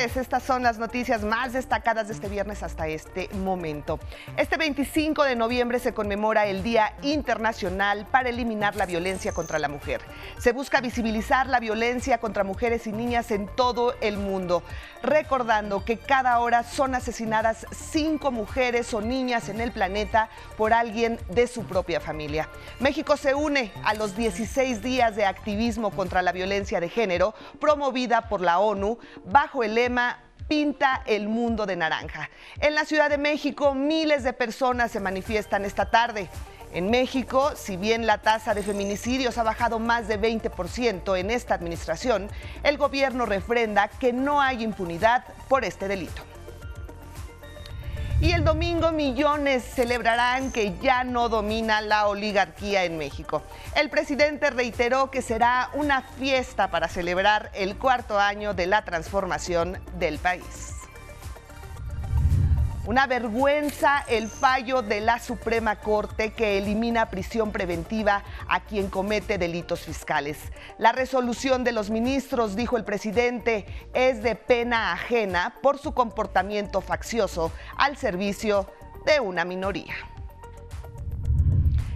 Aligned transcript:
Estas 0.00 0.42
son 0.42 0.62
las 0.62 0.78
noticias 0.78 1.24
más 1.24 1.52
destacadas 1.52 2.08
de 2.08 2.14
este 2.14 2.30
viernes 2.30 2.62
hasta 2.62 2.88
este 2.88 3.28
momento. 3.34 4.00
Este 4.38 4.56
25 4.56 5.24
de 5.24 5.36
noviembre 5.36 5.78
se 5.78 5.92
conmemora 5.92 6.46
el 6.46 6.62
Día 6.62 6.94
Internacional 7.02 8.06
para 8.10 8.30
eliminar 8.30 8.76
la 8.76 8.86
violencia 8.86 9.32
contra 9.32 9.58
la 9.58 9.68
mujer. 9.68 10.00
Se 10.38 10.52
busca 10.52 10.80
visibilizar 10.80 11.48
la 11.48 11.60
violencia 11.60 12.16
contra 12.16 12.44
mujeres 12.44 12.86
y 12.86 12.92
niñas 12.92 13.30
en 13.30 13.46
todo 13.46 13.94
el 14.00 14.16
mundo, 14.16 14.62
recordando 15.02 15.84
que 15.84 15.98
cada 15.98 16.38
hora 16.38 16.62
son 16.62 16.94
asesinadas 16.94 17.66
cinco 17.70 18.30
mujeres 18.30 18.94
o 18.94 19.02
niñas 19.02 19.50
en 19.50 19.60
el 19.60 19.70
planeta 19.70 20.30
por 20.56 20.72
alguien 20.72 21.20
de 21.28 21.46
su 21.46 21.64
propia 21.64 22.00
familia. 22.00 22.48
México 22.78 23.18
se 23.18 23.34
une 23.34 23.70
a 23.84 23.92
los 23.92 24.16
16 24.16 24.80
días 24.80 25.14
de 25.14 25.26
activismo 25.26 25.90
contra 25.90 26.22
la 26.22 26.32
violencia 26.32 26.80
de 26.80 26.88
género 26.88 27.34
promovida 27.60 28.30
por 28.30 28.40
la 28.40 28.60
ONU 28.60 28.98
bajo 29.26 29.62
el 29.62 29.74
lema 29.74 29.89
pinta 30.48 31.02
el 31.06 31.28
mundo 31.28 31.64
de 31.64 31.76
naranja. 31.76 32.28
En 32.60 32.74
la 32.74 32.84
Ciudad 32.84 33.08
de 33.08 33.18
México, 33.18 33.74
miles 33.74 34.24
de 34.24 34.32
personas 34.32 34.90
se 34.90 34.98
manifiestan 34.98 35.64
esta 35.64 35.90
tarde. 35.90 36.28
En 36.72 36.90
México, 36.90 37.52
si 37.56 37.76
bien 37.76 38.06
la 38.06 38.18
tasa 38.18 38.54
de 38.54 38.62
feminicidios 38.62 39.38
ha 39.38 39.42
bajado 39.42 39.78
más 39.78 40.08
de 40.08 40.20
20% 40.20 41.18
en 41.18 41.30
esta 41.30 41.54
administración, 41.54 42.28
el 42.62 42.78
gobierno 42.78 43.26
refrenda 43.26 43.88
que 43.88 44.12
no 44.12 44.40
hay 44.40 44.62
impunidad 44.62 45.24
por 45.48 45.64
este 45.64 45.88
delito. 45.88 46.29
Y 48.20 48.32
el 48.32 48.44
domingo 48.44 48.92
millones 48.92 49.64
celebrarán 49.64 50.52
que 50.52 50.76
ya 50.78 51.04
no 51.04 51.30
domina 51.30 51.80
la 51.80 52.06
oligarquía 52.06 52.84
en 52.84 52.98
México. 52.98 53.42
El 53.74 53.88
presidente 53.88 54.50
reiteró 54.50 55.10
que 55.10 55.22
será 55.22 55.70
una 55.72 56.02
fiesta 56.02 56.70
para 56.70 56.88
celebrar 56.88 57.50
el 57.54 57.78
cuarto 57.78 58.18
año 58.18 58.52
de 58.52 58.66
la 58.66 58.84
transformación 58.84 59.78
del 59.98 60.18
país. 60.18 60.79
Una 62.90 63.06
vergüenza 63.06 64.04
el 64.08 64.26
fallo 64.26 64.82
de 64.82 65.00
la 65.00 65.20
Suprema 65.20 65.76
Corte 65.76 66.32
que 66.32 66.58
elimina 66.58 67.08
prisión 67.08 67.52
preventiva 67.52 68.24
a 68.48 68.64
quien 68.64 68.90
comete 68.90 69.38
delitos 69.38 69.82
fiscales. 69.82 70.38
La 70.76 70.90
resolución 70.90 71.62
de 71.62 71.70
los 71.70 71.88
ministros, 71.88 72.56
dijo 72.56 72.76
el 72.76 72.82
presidente, 72.82 73.64
es 73.94 74.24
de 74.24 74.34
pena 74.34 74.90
ajena 74.90 75.54
por 75.62 75.78
su 75.78 75.94
comportamiento 75.94 76.80
faccioso 76.80 77.52
al 77.76 77.96
servicio 77.96 78.66
de 79.06 79.20
una 79.20 79.44
minoría. 79.44 79.94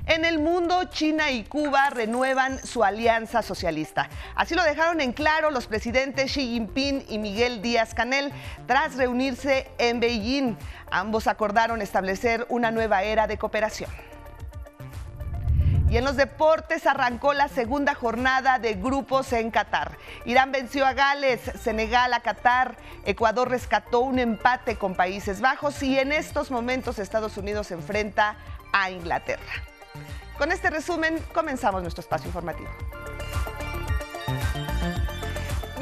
En 0.07 0.27
el 0.27 0.39
mundo, 0.39 0.85
China 0.85 1.31
y 1.31 1.45
Cuba 1.45 1.89
renuevan 1.89 2.59
su 2.59 2.85
alianza 2.85 3.41
socialista. 3.41 4.11
Así 4.35 4.55
lo 4.55 4.63
dejaron 4.63 5.01
en 5.01 5.15
claro 5.15 5.51
los 5.51 5.67
presidentes 5.67 6.33
Xi 6.33 6.47
Jinping 6.47 7.07
y 7.09 7.19
Miguel 7.19 7.63
Díaz 7.63 7.95
Canel 7.95 8.31
tras 8.67 8.97
reunirse 8.97 9.71
en 9.79 10.01
Beijing. 10.01 10.57
Ambos 10.91 11.27
acordaron 11.27 11.81
establecer 11.81 12.47
una 12.51 12.71
nueva 12.71 13.03
era 13.03 13.27
de 13.27 13.39
cooperación. 13.39 13.91
Y 15.89 15.97
en 15.97 16.05
los 16.05 16.17
deportes 16.17 16.87
arrancó 16.87 17.33
la 17.33 17.49
segunda 17.49 17.95
jornada 17.95 18.59
de 18.59 18.75
grupos 18.75 19.33
en 19.33 19.51
Qatar. 19.51 19.97
Irán 20.27 20.53
venció 20.53 20.85
a 20.85 20.93
Gales, 20.93 21.41
Senegal 21.63 22.13
a 22.13 22.21
Qatar, 22.21 22.77
Ecuador 23.07 23.49
rescató 23.49 24.01
un 24.01 24.19
empate 24.19 24.77
con 24.77 24.97
Países 24.97 25.41
Bajos 25.41 25.83
y 25.83 25.99
en 25.99 26.13
estos 26.13 26.51
momentos 26.51 26.99
Estados 26.99 27.39
Unidos 27.39 27.69
se 27.69 27.75
enfrenta 27.75 28.37
a 28.73 28.91
Inglaterra. 28.91 29.74
Con 30.39 30.51
este 30.53 30.71
resumen 30.71 31.19
comenzamos 31.33 31.83
nuestro 31.83 32.01
espacio 32.01 32.27
informativo. 32.27 32.69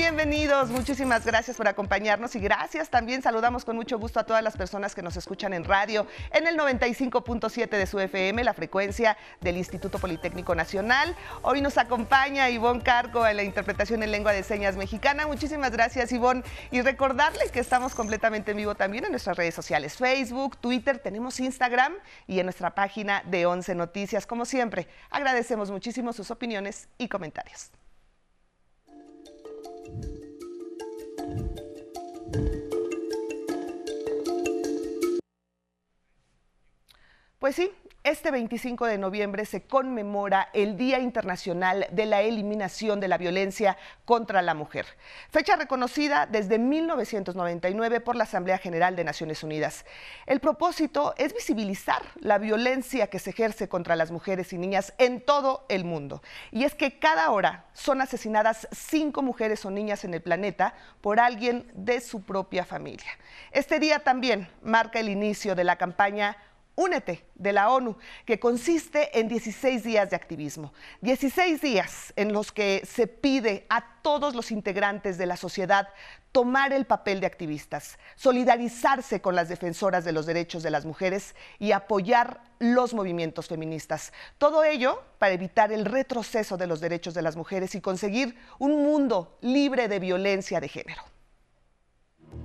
Bienvenidos, 0.02 0.70
muchísimas 0.70 1.24
gracias 1.24 1.56
por 1.56 1.68
acompañarnos 1.68 2.34
y 2.34 2.40
gracias 2.40 2.90
también 2.90 3.22
saludamos 3.22 3.64
con 3.64 3.76
mucho 3.76 4.00
gusto 4.00 4.18
a 4.18 4.24
todas 4.24 4.42
las 4.42 4.56
personas 4.56 4.96
que 4.96 5.00
nos 5.00 5.16
escuchan 5.16 5.52
en 5.52 5.62
radio 5.62 6.08
en 6.32 6.48
el 6.48 6.58
95.7 6.58 7.68
de 7.68 7.86
su 7.86 8.00
FM, 8.00 8.42
la 8.42 8.52
frecuencia 8.52 9.16
del 9.40 9.56
Instituto 9.56 10.00
Politécnico 10.00 10.56
Nacional. 10.56 11.14
Hoy 11.42 11.60
nos 11.60 11.78
acompaña 11.78 12.50
Ivonne 12.50 12.82
Cargo 12.82 13.24
en 13.28 13.36
la 13.36 13.44
interpretación 13.44 14.02
en 14.02 14.10
lengua 14.10 14.32
de 14.32 14.42
señas 14.42 14.76
mexicana. 14.76 15.28
Muchísimas 15.28 15.70
gracias 15.70 16.10
Ivonne 16.10 16.42
y 16.72 16.82
recordarles 16.82 17.52
que 17.52 17.60
estamos 17.60 17.94
completamente 17.94 18.50
en 18.50 18.56
vivo 18.56 18.74
también 18.74 19.04
en 19.04 19.12
nuestras 19.12 19.36
redes 19.36 19.54
sociales, 19.54 19.96
Facebook, 19.96 20.56
Twitter, 20.56 20.98
tenemos 20.98 21.38
Instagram 21.38 21.94
y 22.26 22.40
en 22.40 22.46
nuestra 22.46 22.74
página 22.74 23.22
de 23.26 23.46
11 23.46 23.76
Noticias. 23.76 24.26
Como 24.26 24.46
siempre, 24.46 24.88
agradecemos 25.10 25.70
muchísimo 25.70 26.12
sus 26.12 26.32
opiniones 26.32 26.88
y 26.98 27.06
comentarios. 27.06 27.70
Pues 37.42 37.56
sí, 37.56 37.72
este 38.04 38.32
25 38.32 38.86
de 38.86 38.98
noviembre 38.98 39.44
se 39.46 39.62
conmemora 39.62 40.48
el 40.52 40.76
Día 40.76 40.98
Internacional 40.98 41.86
de 41.92 42.06
la 42.06 42.22
Eliminación 42.22 42.98
de 42.98 43.06
la 43.06 43.16
Violencia 43.16 43.76
contra 44.04 44.42
la 44.42 44.54
Mujer, 44.54 44.86
fecha 45.30 45.54
reconocida 45.54 46.26
desde 46.26 46.58
1999 46.58 48.00
por 48.00 48.16
la 48.16 48.24
Asamblea 48.24 48.58
General 48.58 48.96
de 48.96 49.04
Naciones 49.04 49.44
Unidas. 49.44 49.84
El 50.26 50.40
propósito 50.40 51.14
es 51.16 51.32
visibilizar 51.32 52.02
la 52.16 52.38
violencia 52.38 53.06
que 53.06 53.20
se 53.20 53.30
ejerce 53.30 53.68
contra 53.68 53.94
las 53.94 54.10
mujeres 54.10 54.52
y 54.52 54.58
niñas 54.58 54.94
en 54.98 55.20
todo 55.20 55.64
el 55.68 55.84
mundo. 55.84 56.22
Y 56.50 56.64
es 56.64 56.74
que 56.74 56.98
cada 56.98 57.30
hora 57.30 57.66
son 57.72 58.00
asesinadas 58.00 58.66
cinco 58.72 59.22
mujeres 59.22 59.64
o 59.64 59.70
niñas 59.70 60.04
en 60.04 60.14
el 60.14 60.22
planeta 60.22 60.74
por 61.00 61.20
alguien 61.20 61.70
de 61.74 62.00
su 62.00 62.22
propia 62.22 62.64
familia. 62.64 63.10
Este 63.52 63.78
día 63.78 64.00
también 64.00 64.48
marca 64.60 64.98
el 64.98 65.08
inicio 65.08 65.54
de 65.54 65.62
la 65.62 65.76
campaña 65.76 66.36
Únete 66.74 67.26
de 67.34 67.52
la 67.52 67.70
ONU, 67.70 67.96
que 68.24 68.40
consiste 68.40 69.18
en 69.18 69.28
16 69.28 69.84
días 69.84 70.08
de 70.08 70.16
activismo. 70.16 70.72
16 71.02 71.60
días 71.60 72.14
en 72.16 72.32
los 72.32 72.50
que 72.50 72.82
se 72.86 73.06
pide 73.06 73.66
a 73.68 74.00
todos 74.00 74.34
los 74.34 74.50
integrantes 74.50 75.18
de 75.18 75.26
la 75.26 75.36
sociedad 75.36 75.88
tomar 76.32 76.72
el 76.72 76.86
papel 76.86 77.20
de 77.20 77.26
activistas, 77.26 77.98
solidarizarse 78.16 79.20
con 79.20 79.36
las 79.36 79.50
defensoras 79.50 80.04
de 80.06 80.12
los 80.12 80.24
derechos 80.24 80.62
de 80.62 80.70
las 80.70 80.86
mujeres 80.86 81.34
y 81.58 81.72
apoyar 81.72 82.40
los 82.58 82.94
movimientos 82.94 83.48
feministas. 83.48 84.14
Todo 84.38 84.64
ello 84.64 85.02
para 85.18 85.34
evitar 85.34 85.72
el 85.72 85.84
retroceso 85.84 86.56
de 86.56 86.66
los 86.66 86.80
derechos 86.80 87.12
de 87.12 87.20
las 87.20 87.36
mujeres 87.36 87.74
y 87.74 87.82
conseguir 87.82 88.34
un 88.58 88.82
mundo 88.82 89.36
libre 89.42 89.88
de 89.88 89.98
violencia 89.98 90.58
de 90.58 90.68
género. 90.68 91.02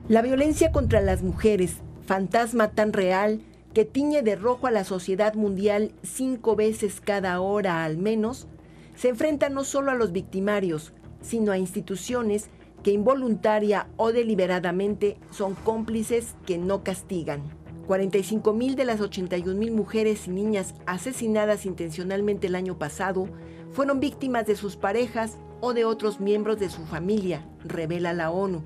La 0.09 0.21
violencia 0.21 0.73
contra 0.73 0.99
las 0.99 1.21
mujeres, 1.21 1.77
fantasma 2.05 2.71
tan 2.71 2.91
real, 2.91 3.41
que 3.77 3.85
tiñe 3.85 4.23
de 4.23 4.35
rojo 4.35 4.65
a 4.65 4.71
la 4.71 4.83
sociedad 4.83 5.35
mundial 5.35 5.91
cinco 6.01 6.55
veces 6.55 6.99
cada 6.99 7.39
hora 7.41 7.85
al 7.85 7.99
menos, 7.99 8.47
se 8.95 9.09
enfrenta 9.09 9.49
no 9.49 9.63
solo 9.63 9.91
a 9.91 9.93
los 9.93 10.11
victimarios, 10.11 10.93
sino 11.21 11.51
a 11.51 11.59
instituciones 11.59 12.49
que 12.81 12.89
involuntaria 12.89 13.87
o 13.95 14.11
deliberadamente 14.11 15.19
son 15.29 15.53
cómplices 15.53 16.33
que 16.47 16.57
no 16.57 16.83
castigan. 16.83 17.43
45 17.85 18.51
mil 18.51 18.75
de 18.75 18.85
las 18.85 18.99
81 18.99 19.59
mil 19.59 19.73
mujeres 19.73 20.25
y 20.25 20.31
niñas 20.31 20.73
asesinadas 20.87 21.67
intencionalmente 21.67 22.47
el 22.47 22.55
año 22.55 22.79
pasado 22.79 23.29
fueron 23.73 23.99
víctimas 23.99 24.47
de 24.47 24.55
sus 24.55 24.75
parejas 24.75 25.37
o 25.61 25.75
de 25.75 25.85
otros 25.85 26.19
miembros 26.19 26.59
de 26.59 26.71
su 26.71 26.83
familia, 26.87 27.47
revela 27.63 28.11
la 28.13 28.31
ONU. 28.31 28.63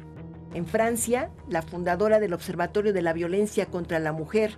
En 0.54 0.66
Francia, 0.66 1.32
la 1.50 1.62
fundadora 1.62 2.22
del 2.22 2.34
Observatorio 2.34 2.94
de 2.94 3.02
la 3.02 3.12
Violencia 3.12 3.66
contra 3.66 4.00
la 4.00 4.14
Mujer, 4.14 4.58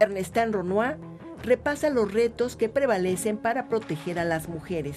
Ernestine 0.00 0.52
Renoir 0.52 0.96
repasa 1.42 1.90
los 1.90 2.12
retos 2.12 2.56
que 2.56 2.68
prevalecen 2.68 3.36
para 3.36 3.68
proteger 3.68 4.18
a 4.18 4.24
las 4.24 4.48
mujeres. 4.48 4.96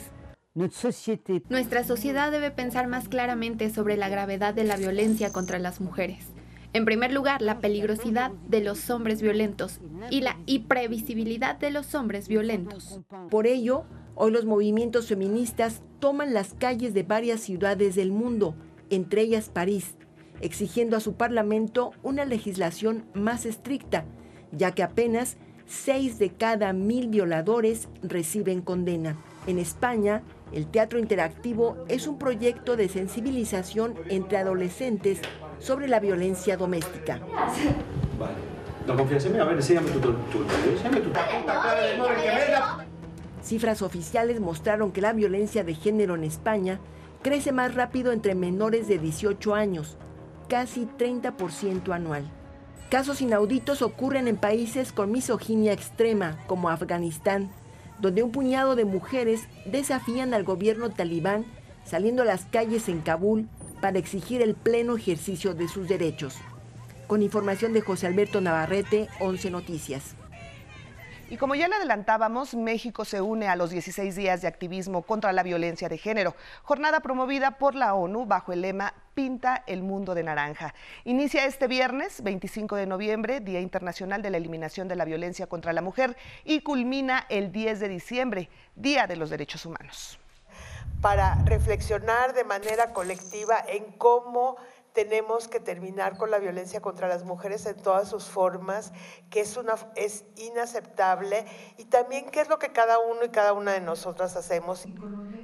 Nuestra 0.54 1.84
sociedad 1.84 2.32
debe 2.32 2.50
pensar 2.50 2.88
más 2.88 3.10
claramente 3.10 3.70
sobre 3.70 3.96
la 3.96 4.10
gravedad 4.10 4.54
de 4.54 4.64
la 4.64 4.76
violencia 4.76 5.32
contra 5.32 5.60
las 5.60 5.82
mujeres. 5.82 6.26
En 6.74 6.84
primer 6.84 7.14
lugar, 7.14 7.42
la 7.42 7.60
peligrosidad 7.60 8.32
de 8.48 8.62
los 8.62 8.90
hombres 8.90 9.22
violentos 9.22 9.80
y 10.10 10.22
la 10.22 10.38
imprevisibilidad 10.48 11.58
de 11.58 11.72
los 11.72 11.96
hombres 11.96 12.28
violentos. 12.28 13.00
Por 13.30 13.48
ello, 13.48 13.86
hoy 14.16 14.32
los 14.32 14.46
movimientos 14.46 15.08
feministas 15.08 15.82
toman 16.00 16.34
las 16.34 16.54
calles 16.54 16.94
de 16.94 17.04
varias 17.04 17.42
ciudades 17.42 17.96
del 17.96 18.12
mundo, 18.12 18.56
entre 18.90 19.22
ellas 19.22 19.50
París, 19.50 19.96
exigiendo 20.42 20.98
a 20.98 21.02
su 21.02 21.14
parlamento 21.14 21.92
una 22.04 22.26
legislación 22.26 23.06
más 23.14 23.46
estricta 23.46 24.06
ya 24.52 24.72
que 24.72 24.84
apenas 24.84 25.38
6 25.68 26.20
de 26.20 26.30
cada 26.30 26.74
mil 26.74 27.10
violadores 27.10 27.90
reciben 28.02 28.62
condena. 28.62 29.18
En 29.48 29.60
España, 29.60 30.24
el 30.52 30.68
teatro 30.68 31.00
interactivo 31.00 31.78
es 31.90 32.08
un 32.08 32.18
proyecto 32.18 32.78
de 32.78 32.88
sensibilización 32.88 33.96
entre 34.10 34.38
adolescentes 34.38 35.20
sobre 35.60 35.88
la 35.88 36.00
violencia 36.00 36.56
doméstica. 36.56 37.20
Cifras 43.44 43.82
oficiales 43.82 44.40
mostraron 44.40 44.92
que 44.92 45.02
la 45.02 45.14
violencia 45.14 45.64
de 45.64 45.74
género 45.74 46.16
en 46.16 46.24
España 46.24 46.80
crece 47.22 47.52
más 47.52 47.76
rápido 47.76 48.12
entre 48.12 48.36
menores 48.36 48.88
de 48.88 49.00
18 49.00 49.56
años, 49.56 49.98
casi 50.48 50.88
30% 50.98 51.94
anual. 51.94 52.30
Casos 52.90 53.20
inauditos 53.20 53.82
ocurren 53.82 54.30
en 54.30 54.38
países 54.38 54.94
con 54.94 55.12
misoginia 55.12 55.74
extrema, 55.74 56.38
como 56.48 56.70
Afganistán, 56.70 57.52
donde 58.00 58.24
un 58.24 58.32
puñado 58.32 58.78
de 58.78 58.86
mujeres 58.86 59.42
desafían 59.66 60.34
al 60.34 60.46
gobierno 60.46 60.90
talibán 60.90 61.46
saliendo 61.84 62.22
a 62.22 62.26
las 62.26 62.46
calles 62.46 62.88
en 62.88 63.02
Kabul 63.02 63.50
para 63.82 64.00
exigir 64.00 64.42
el 64.42 64.56
pleno 64.56 64.96
ejercicio 64.96 65.54
de 65.54 65.68
sus 65.68 65.90
derechos. 65.90 66.36
Con 67.08 67.22
información 67.24 67.74
de 67.74 67.82
José 67.82 68.08
Alberto 68.08 68.40
Navarrete, 68.40 69.10
11 69.20 69.52
Noticias. 69.52 70.16
Y 71.30 71.36
como 71.36 71.56
ya 71.56 71.68
le 71.68 71.76
adelantábamos, 71.76 72.56
México 72.56 73.04
se 73.04 73.20
une 73.20 73.50
a 73.50 73.58
los 73.58 73.70
16 73.70 74.16
días 74.16 74.42
de 74.42 74.48
activismo 74.48 75.02
contra 75.02 75.34
la 75.34 75.44
violencia 75.44 75.90
de 75.90 75.98
género, 75.98 76.36
jornada 76.64 77.02
promovida 77.02 77.58
por 77.58 77.76
la 77.76 77.96
ONU 77.96 78.26
bajo 78.26 78.54
el 78.54 78.62
lema 78.62 78.94
Pinta 79.14 79.62
el 79.68 79.84
mundo 79.84 80.16
de 80.16 80.24
naranja. 80.24 80.74
Inicia 81.04 81.46
este 81.46 81.68
viernes, 81.68 82.24
25 82.24 82.78
de 82.78 82.86
noviembre, 82.86 83.42
Día 83.42 83.60
Internacional 83.60 84.22
de 84.22 84.30
la 84.30 84.38
Eliminación 84.38 84.88
de 84.88 84.96
la 84.96 85.04
Violencia 85.04 85.48
contra 85.48 85.74
la 85.74 85.82
Mujer, 85.82 86.16
y 86.46 86.62
culmina 86.62 87.26
el 87.28 87.52
10 87.52 87.82
de 87.82 87.90
diciembre, 87.90 88.50
Día 88.78 89.06
de 89.06 89.18
los 89.18 89.30
Derechos 89.30 89.66
Humanos. 89.66 90.20
Para 91.02 91.36
reflexionar 91.44 92.36
de 92.36 92.46
manera 92.46 92.94
colectiva 92.94 93.58
en 93.68 93.92
cómo 93.98 94.56
tenemos 94.98 95.48
que 95.48 95.60
terminar 95.60 96.18
con 96.18 96.32
la 96.32 96.40
violencia 96.40 96.82
contra 96.82 97.08
las 97.08 97.24
mujeres 97.24 97.68
en 97.68 97.76
todas 97.76 98.10
sus 98.10 98.24
formas, 98.24 98.92
que 99.30 99.42
es, 99.42 99.56
una, 99.56 99.76
es 99.94 100.26
inaceptable 100.38 101.46
y 101.78 101.86
también 101.86 102.32
qué 102.32 102.42
es 102.42 102.50
lo 102.50 102.58
que 102.58 102.72
cada 102.72 102.98
uno 102.98 103.24
y 103.24 103.30
cada 103.30 103.54
una 103.54 103.74
de 103.74 103.80
nosotras 103.80 104.36
hacemos. 104.36 104.88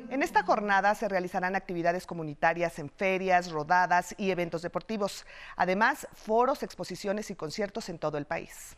En 0.09 0.23
esta 0.23 0.41
jornada 0.41 0.95
se 0.95 1.07
realizarán 1.07 1.55
actividades 1.55 2.07
comunitarias 2.07 2.79
en 2.79 2.89
ferias, 2.89 3.51
rodadas 3.51 4.15
y 4.17 4.31
eventos 4.31 4.63
deportivos. 4.63 5.23
Además, 5.55 6.07
foros, 6.13 6.63
exposiciones 6.63 7.29
y 7.29 7.35
conciertos 7.35 7.89
en 7.89 7.99
todo 7.99 8.17
el 8.17 8.25
país. 8.25 8.75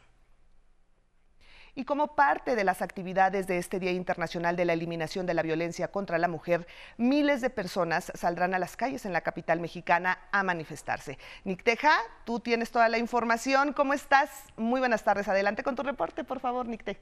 Y 1.76 1.84
como 1.84 2.16
parte 2.16 2.56
de 2.56 2.64
las 2.64 2.82
actividades 2.82 3.48
de 3.48 3.58
este 3.58 3.80
Día 3.80 3.92
Internacional 3.92 4.56
de 4.56 4.64
la 4.64 4.72
Eliminación 4.72 5.26
de 5.26 5.34
la 5.34 5.42
Violencia 5.42 5.90
contra 5.90 6.18
la 6.18 6.30
Mujer, 6.30 6.66
miles 6.98 7.42
de 7.42 7.50
personas 7.50 8.14
saldrán 8.16 8.54
a 8.54 8.60
las 8.60 8.78
calles 8.78 9.06
en 9.06 9.12
la 9.12 9.22
capital 9.22 9.60
mexicana 9.60 10.18
a 10.32 10.44
manifestarse. 10.44 11.20
Nicteja, 11.44 11.92
tú 12.24 12.40
tienes 12.40 12.72
toda 12.72 12.88
la 12.88 12.98
información. 12.98 13.74
¿Cómo 13.74 13.94
estás? 13.94 14.30
Muy 14.56 14.80
buenas 14.80 15.04
tardes. 15.04 15.28
Adelante 15.28 15.64
con 15.64 15.76
tu 15.76 15.84
reporte, 15.84 16.24
por 16.24 16.40
favor, 16.40 16.66
Nicte. 16.66 16.98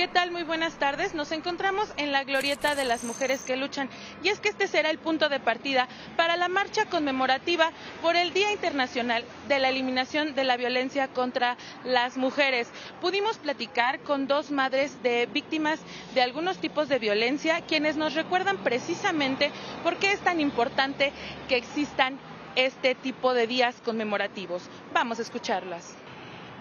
¿Qué 0.00 0.08
tal? 0.08 0.30
Muy 0.30 0.44
buenas 0.44 0.78
tardes. 0.78 1.12
Nos 1.12 1.30
encontramos 1.30 1.92
en 1.98 2.10
la 2.10 2.24
glorieta 2.24 2.74
de 2.74 2.86
las 2.86 3.04
mujeres 3.04 3.42
que 3.42 3.58
luchan 3.58 3.90
y 4.22 4.28
es 4.28 4.40
que 4.40 4.48
este 4.48 4.66
será 4.66 4.88
el 4.88 4.96
punto 4.96 5.28
de 5.28 5.40
partida 5.40 5.88
para 6.16 6.38
la 6.38 6.48
marcha 6.48 6.86
conmemorativa 6.86 7.70
por 8.00 8.16
el 8.16 8.32
Día 8.32 8.50
Internacional 8.50 9.24
de 9.46 9.58
la 9.58 9.68
Eliminación 9.68 10.34
de 10.34 10.44
la 10.44 10.56
Violencia 10.56 11.08
contra 11.08 11.58
las 11.84 12.16
Mujeres. 12.16 12.70
Pudimos 13.02 13.36
platicar 13.36 14.00
con 14.00 14.26
dos 14.26 14.50
madres 14.50 15.02
de 15.02 15.26
víctimas 15.26 15.80
de 16.14 16.22
algunos 16.22 16.56
tipos 16.56 16.88
de 16.88 16.98
violencia 16.98 17.60
quienes 17.60 17.96
nos 17.96 18.14
recuerdan 18.14 18.56
precisamente 18.56 19.50
por 19.82 19.96
qué 19.96 20.12
es 20.12 20.20
tan 20.20 20.40
importante 20.40 21.12
que 21.46 21.56
existan 21.56 22.18
este 22.56 22.94
tipo 22.94 23.34
de 23.34 23.46
días 23.46 23.74
conmemorativos. 23.84 24.62
Vamos 24.94 25.18
a 25.18 25.22
escucharlas 25.22 25.94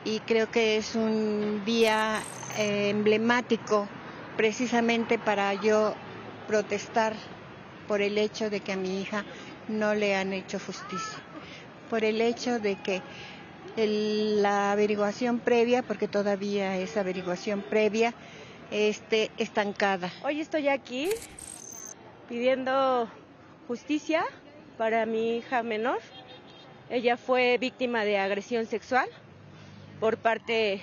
y 0.05 0.19
creo 0.21 0.49
que 0.49 0.77
es 0.77 0.95
un 0.95 1.63
día 1.65 2.21
eh, 2.57 2.89
emblemático 2.89 3.87
precisamente 4.37 5.17
para 5.19 5.53
yo 5.53 5.93
protestar 6.47 7.13
por 7.87 8.01
el 8.01 8.17
hecho 8.17 8.49
de 8.49 8.61
que 8.61 8.71
a 8.71 8.77
mi 8.77 9.01
hija 9.01 9.25
no 9.67 9.93
le 9.93 10.15
han 10.15 10.33
hecho 10.33 10.59
justicia, 10.59 11.19
por 11.89 12.03
el 12.03 12.21
hecho 12.21 12.59
de 12.59 12.75
que 12.75 13.01
la 13.75 14.71
averiguación 14.71 15.39
previa, 15.39 15.83
porque 15.83 16.07
todavía 16.07 16.77
es 16.77 16.97
averiguación 16.97 17.61
previa, 17.61 18.13
esté 18.71 19.31
estancada. 19.37 20.11
Hoy 20.23 20.41
estoy 20.41 20.67
aquí 20.67 21.09
pidiendo 22.27 23.09
justicia 23.67 24.25
para 24.77 25.05
mi 25.05 25.37
hija 25.37 25.63
menor. 25.63 25.99
Ella 26.89 27.17
fue 27.17 27.57
víctima 27.57 28.03
de 28.03 28.17
agresión 28.17 28.65
sexual 28.65 29.07
por 29.99 30.17
parte 30.17 30.81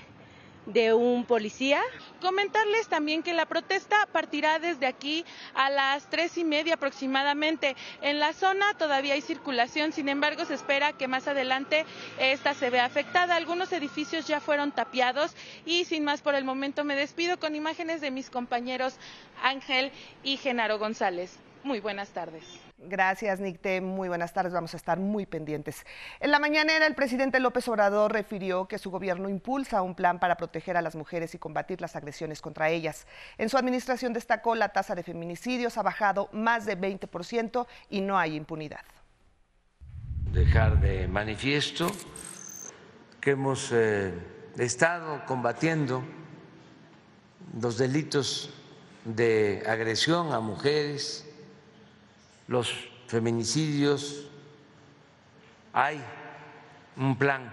de 0.66 0.92
un 0.92 1.24
policía. 1.24 1.80
Comentarles 2.20 2.88
también 2.88 3.22
que 3.22 3.32
la 3.32 3.46
protesta 3.46 4.06
partirá 4.12 4.58
desde 4.58 4.86
aquí 4.86 5.24
a 5.54 5.70
las 5.70 6.10
tres 6.10 6.36
y 6.38 6.44
media 6.44 6.74
aproximadamente. 6.74 7.76
En 8.02 8.18
la 8.18 8.32
zona 8.32 8.74
todavía 8.74 9.14
hay 9.14 9.20
circulación, 9.20 9.92
sin 9.92 10.08
embargo 10.08 10.44
se 10.44 10.54
espera 10.54 10.92
que 10.92 11.08
más 11.08 11.28
adelante 11.28 11.86
esta 12.18 12.54
se 12.54 12.70
vea 12.70 12.84
afectada. 12.84 13.36
Algunos 13.36 13.72
edificios 13.72 14.26
ya 14.26 14.40
fueron 14.40 14.72
tapiados 14.72 15.34
y 15.64 15.84
sin 15.84 16.04
más 16.04 16.20
por 16.20 16.34
el 16.34 16.44
momento 16.44 16.84
me 16.84 16.96
despido 16.96 17.38
con 17.38 17.54
imágenes 17.54 18.00
de 18.00 18.10
mis 18.10 18.30
compañeros 18.30 18.96
Ángel 19.42 19.92
y 20.22 20.36
Genaro 20.36 20.78
González. 20.78 21.38
Muy 21.62 21.80
buenas 21.80 22.10
tardes. 22.10 22.65
Gracias, 22.78 23.40
Nicte. 23.40 23.80
Muy 23.80 24.08
buenas 24.08 24.34
tardes. 24.34 24.52
Vamos 24.52 24.74
a 24.74 24.76
estar 24.76 24.98
muy 24.98 25.24
pendientes. 25.24 25.86
En 26.20 26.30
la 26.30 26.38
mañanera, 26.38 26.86
el 26.86 26.94
presidente 26.94 27.40
López 27.40 27.66
Obrador 27.68 28.12
refirió 28.12 28.68
que 28.68 28.78
su 28.78 28.90
gobierno 28.90 29.30
impulsa 29.30 29.80
un 29.80 29.94
plan 29.94 30.20
para 30.20 30.36
proteger 30.36 30.76
a 30.76 30.82
las 30.82 30.94
mujeres 30.94 31.34
y 31.34 31.38
combatir 31.38 31.80
las 31.80 31.96
agresiones 31.96 32.42
contra 32.42 32.68
ellas. 32.68 33.06
En 33.38 33.48
su 33.48 33.56
administración 33.56 34.12
destacó 34.12 34.54
la 34.54 34.68
tasa 34.70 34.94
de 34.94 35.02
feminicidios 35.02 35.78
ha 35.78 35.82
bajado 35.82 36.28
más 36.32 36.66
de 36.66 36.78
20% 36.78 37.66
y 37.88 38.02
no 38.02 38.18
hay 38.18 38.36
impunidad. 38.36 38.84
Dejar 40.32 40.78
de 40.80 41.08
manifiesto 41.08 41.86
que 43.22 43.30
hemos 43.30 43.70
eh, 43.72 44.12
estado 44.58 45.24
combatiendo 45.24 46.04
los 47.58 47.78
delitos 47.78 48.50
de 49.06 49.62
agresión 49.66 50.32
a 50.32 50.40
mujeres 50.40 51.25
los 52.48 52.72
feminicidios, 53.06 54.28
hay 55.72 56.00
un 56.96 57.16
plan 57.16 57.52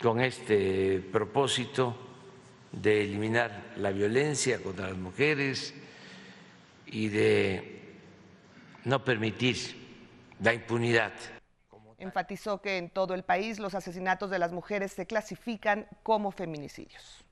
con 0.00 0.20
este 0.20 1.00
propósito 1.12 1.96
de 2.72 3.04
eliminar 3.04 3.72
la 3.76 3.90
violencia 3.90 4.60
contra 4.62 4.88
las 4.88 4.96
mujeres 4.96 5.74
y 6.86 7.08
de 7.08 7.96
no 8.84 9.04
permitir 9.04 9.56
la 10.40 10.54
impunidad. 10.54 11.12
Enfatizó 11.98 12.60
que 12.60 12.78
en 12.78 12.90
todo 12.90 13.14
el 13.14 13.22
país 13.22 13.60
los 13.60 13.76
asesinatos 13.76 14.30
de 14.30 14.40
las 14.40 14.52
mujeres 14.52 14.92
se 14.92 15.06
clasifican 15.06 15.86
como 16.02 16.32
feminicidios. 16.32 17.24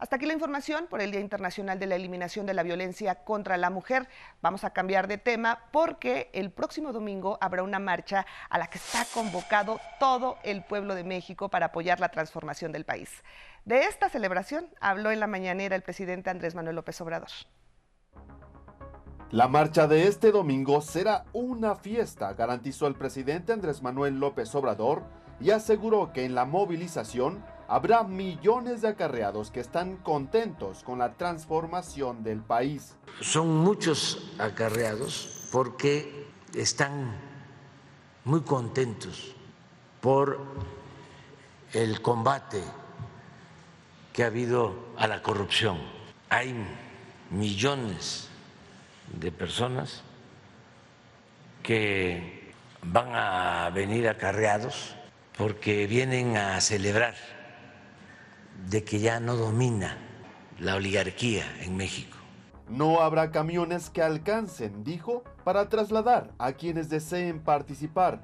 Hasta 0.00 0.16
aquí 0.16 0.24
la 0.24 0.32
información 0.32 0.86
por 0.88 1.02
el 1.02 1.10
Día 1.10 1.20
Internacional 1.20 1.78
de 1.78 1.86
la 1.86 1.94
Eliminación 1.94 2.46
de 2.46 2.54
la 2.54 2.62
Violencia 2.62 3.16
contra 3.16 3.58
la 3.58 3.68
Mujer. 3.68 4.08
Vamos 4.40 4.64
a 4.64 4.70
cambiar 4.70 5.08
de 5.08 5.18
tema 5.18 5.64
porque 5.72 6.30
el 6.32 6.50
próximo 6.50 6.94
domingo 6.94 7.36
habrá 7.42 7.62
una 7.62 7.78
marcha 7.78 8.24
a 8.48 8.56
la 8.56 8.68
que 8.68 8.78
está 8.78 9.04
convocado 9.12 9.78
todo 9.98 10.38
el 10.42 10.64
pueblo 10.64 10.94
de 10.94 11.04
México 11.04 11.50
para 11.50 11.66
apoyar 11.66 12.00
la 12.00 12.08
transformación 12.08 12.72
del 12.72 12.86
país. 12.86 13.10
De 13.66 13.82
esta 13.82 14.08
celebración 14.08 14.70
habló 14.80 15.10
en 15.10 15.20
la 15.20 15.26
mañanera 15.26 15.76
el 15.76 15.82
presidente 15.82 16.30
Andrés 16.30 16.54
Manuel 16.54 16.76
López 16.76 16.98
Obrador. 17.02 17.28
La 19.30 19.48
marcha 19.48 19.86
de 19.86 20.06
este 20.06 20.32
domingo 20.32 20.80
será 20.80 21.26
una 21.34 21.76
fiesta, 21.76 22.32
garantizó 22.32 22.86
el 22.86 22.94
presidente 22.94 23.52
Andrés 23.52 23.82
Manuel 23.82 24.18
López 24.18 24.54
Obrador 24.54 25.02
y 25.40 25.50
aseguró 25.50 26.14
que 26.14 26.24
en 26.24 26.34
la 26.34 26.46
movilización 26.46 27.44
habrá 27.70 28.02
millones 28.02 28.82
de 28.82 28.88
acarreados 28.88 29.52
que 29.52 29.60
están 29.60 29.96
contentos 29.98 30.82
con 30.82 30.98
la 30.98 31.12
transformación 31.12 32.24
del 32.24 32.40
país. 32.40 32.96
Son 33.20 33.58
muchos 33.58 34.32
acarreados 34.40 35.48
porque 35.52 36.26
están 36.52 37.16
muy 38.24 38.40
contentos 38.40 39.36
por 40.00 40.40
el 41.72 42.02
combate 42.02 42.60
que 44.12 44.24
ha 44.24 44.26
habido 44.26 44.74
a 44.96 45.06
la 45.06 45.22
corrupción. 45.22 45.78
Hay 46.28 46.52
millones 47.30 48.28
de 49.16 49.30
personas 49.30 50.02
que 51.62 52.52
van 52.82 53.14
a 53.14 53.70
venir 53.70 54.08
acarreados 54.08 54.96
porque 55.38 55.86
vienen 55.86 56.36
a 56.36 56.60
celebrar 56.60 57.39
de 58.68 58.84
que 58.84 58.98
ya 58.98 59.20
no 59.20 59.36
domina 59.36 59.96
la 60.58 60.76
oligarquía 60.76 61.44
en 61.62 61.76
México. 61.76 62.16
No 62.68 63.00
habrá 63.00 63.30
camiones 63.30 63.90
que 63.90 64.02
alcancen, 64.02 64.84
dijo, 64.84 65.24
para 65.44 65.68
trasladar 65.68 66.32
a 66.38 66.52
quienes 66.52 66.88
deseen 66.88 67.40
participar. 67.40 68.20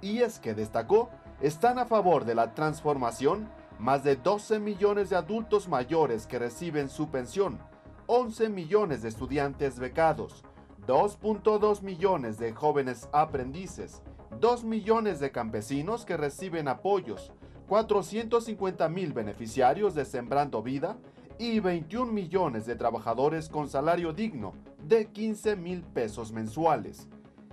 Y 0.00 0.20
es 0.20 0.38
que 0.38 0.54
destacó, 0.54 1.10
están 1.40 1.78
a 1.78 1.84
favor 1.84 2.24
de 2.24 2.34
la 2.34 2.54
transformación. 2.54 3.48
Más 3.78 4.04
de 4.04 4.16
12 4.16 4.60
millones 4.60 5.10
de 5.10 5.16
adultos 5.16 5.68
mayores 5.68 6.26
que 6.26 6.38
reciben 6.38 6.88
su 6.88 7.10
pensión, 7.10 7.58
11 8.06 8.48
millones 8.48 9.02
de 9.02 9.08
estudiantes 9.08 9.78
becados, 9.78 10.44
2.2 10.86 11.82
millones 11.82 12.38
de 12.38 12.52
jóvenes 12.52 13.08
aprendices, 13.12 14.02
2 14.38 14.64
millones 14.64 15.18
de 15.18 15.32
campesinos 15.32 16.04
que 16.04 16.16
reciben 16.16 16.68
apoyos, 16.68 17.32
450 17.66 18.88
mil 18.88 19.12
beneficiarios 19.12 19.94
de 19.94 20.04
Sembrando 20.04 20.62
Vida 20.62 20.96
y 21.38 21.60
21 21.60 22.12
millones 22.12 22.66
de 22.66 22.76
trabajadores 22.76 23.48
con 23.48 23.68
salario 23.68 24.12
digno 24.12 24.54
de 24.78 25.06
15 25.06 25.56
mil 25.56 25.82
pesos 25.82 26.32
mensuales. 26.32 27.08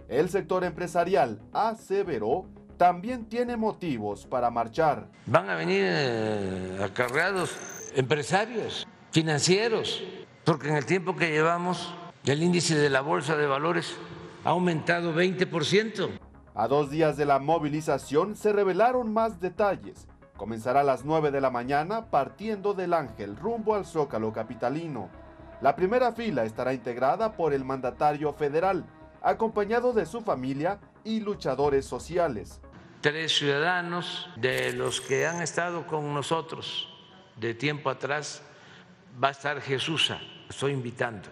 El 0.08 0.30
sector 0.30 0.64
empresarial 0.64 1.40
aseveró 1.54 2.46
también 2.78 3.26
tiene 3.26 3.58
motivos 3.58 4.26
para 4.26 4.50
marchar. 4.50 5.10
Van 5.26 5.50
a 5.50 5.56
venir 5.56 5.84
eh, 5.86 6.80
acarreados 6.84 7.56
empresarios, 7.94 8.88
financieros, 9.12 10.04
porque 10.46 10.70
en 10.70 10.76
el 10.76 10.86
tiempo 10.86 11.16
que 11.16 11.30
llevamos 11.30 11.94
el 12.26 12.42
índice 12.42 12.76
de 12.76 12.90
la 12.90 13.02
Bolsa 13.02 13.36
de 13.36 13.48
Valores 13.48 13.96
ha 14.46 14.50
aumentado 14.50 15.14
20%. 15.14 16.10
A 16.56 16.68
dos 16.68 16.90
días 16.90 17.18
de 17.18 17.26
la 17.26 17.40
movilización 17.40 18.36
se 18.36 18.52
revelaron 18.52 19.14
más 19.14 19.40
detalles. 19.40 20.08
Comenzará 20.38 20.82
a 20.82 20.84
las 20.84 21.06
9 21.06 21.32
de 21.32 21.42
la 21.42 21.50
mañana 21.50 22.10
partiendo 22.10 22.74
del 22.74 22.94
Ángel 22.94 23.36
rumbo 23.36 23.76
al 23.76 23.86
Zócalo 23.86 24.32
Capitalino. 24.32 25.10
La 25.62 25.76
primera 25.76 26.12
fila 26.14 26.46
estará 26.46 26.74
integrada 26.74 27.34
por 27.34 27.54
el 27.54 27.66
mandatario 27.66 28.34
federal, 28.34 28.86
acompañado 29.22 29.94
de 29.94 30.06
su 30.06 30.22
familia 30.22 30.80
y 31.04 31.20
luchadores 31.20 31.86
sociales. 31.86 32.62
Tres 33.02 33.38
ciudadanos 33.38 34.30
de 34.38 34.74
los 34.74 35.02
que 35.02 35.28
han 35.28 35.42
estado 35.42 35.86
con 35.88 36.14
nosotros 36.14 36.90
de 37.40 37.54
tiempo 37.54 37.90
atrás, 37.90 38.42
va 39.22 39.30
a 39.30 39.32
estar 39.32 39.62
Jesús, 39.62 40.12
estoy 40.50 40.74
invitando. 40.74 41.30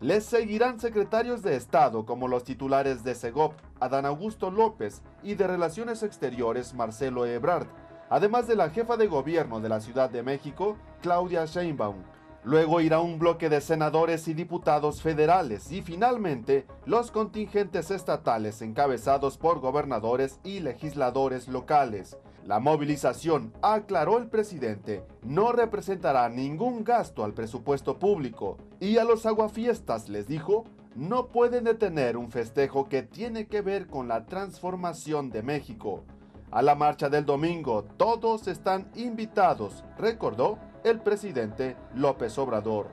Les 0.00 0.24
seguirán 0.24 0.80
secretarios 0.80 1.42
de 1.42 1.56
Estado 1.56 2.04
como 2.04 2.28
los 2.28 2.44
titulares 2.44 3.04
de 3.04 3.14
SEGOP, 3.14 3.54
Adán 3.80 4.06
Augusto 4.06 4.50
López, 4.50 5.02
y 5.22 5.34
de 5.34 5.46
Relaciones 5.46 6.02
Exteriores, 6.02 6.74
Marcelo 6.74 7.26
Ebrard, 7.26 7.66
además 8.10 8.46
de 8.46 8.56
la 8.56 8.70
jefa 8.70 8.96
de 8.96 9.06
gobierno 9.06 9.60
de 9.60 9.68
la 9.68 9.80
Ciudad 9.80 10.10
de 10.10 10.22
México, 10.22 10.76
Claudia 11.02 11.44
Sheinbaum. 11.44 12.02
Luego 12.44 12.80
irá 12.80 13.00
un 13.00 13.18
bloque 13.18 13.48
de 13.48 13.60
senadores 13.60 14.28
y 14.28 14.32
diputados 14.32 15.02
federales 15.02 15.70
y 15.72 15.82
finalmente 15.82 16.66
los 16.86 17.10
contingentes 17.10 17.90
estatales 17.90 18.62
encabezados 18.62 19.36
por 19.36 19.60
gobernadores 19.60 20.38
y 20.44 20.60
legisladores 20.60 21.48
locales. 21.48 22.16
La 22.46 22.60
movilización, 22.60 23.52
aclaró 23.60 24.16
el 24.16 24.28
presidente, 24.28 25.04
no 25.22 25.52
representará 25.52 26.28
ningún 26.30 26.84
gasto 26.84 27.24
al 27.24 27.34
presupuesto 27.34 27.98
público 27.98 28.56
y 28.80 28.96
a 28.96 29.04
los 29.04 29.26
aguafiestas 29.26 30.08
les 30.08 30.28
dijo 30.28 30.64
no 30.98 31.28
pueden 31.28 31.62
detener 31.62 32.16
un 32.16 32.32
festejo 32.32 32.88
que 32.88 33.04
tiene 33.04 33.46
que 33.46 33.60
ver 33.60 33.86
con 33.86 34.08
la 34.08 34.26
transformación 34.26 35.30
de 35.30 35.44
México. 35.44 36.04
A 36.50 36.60
la 36.60 36.74
marcha 36.74 37.08
del 37.08 37.24
domingo 37.24 37.84
todos 37.84 38.48
están 38.48 38.90
invitados, 38.96 39.84
recordó 39.96 40.58
el 40.82 41.00
presidente 41.00 41.76
López 41.94 42.36
Obrador. 42.36 42.88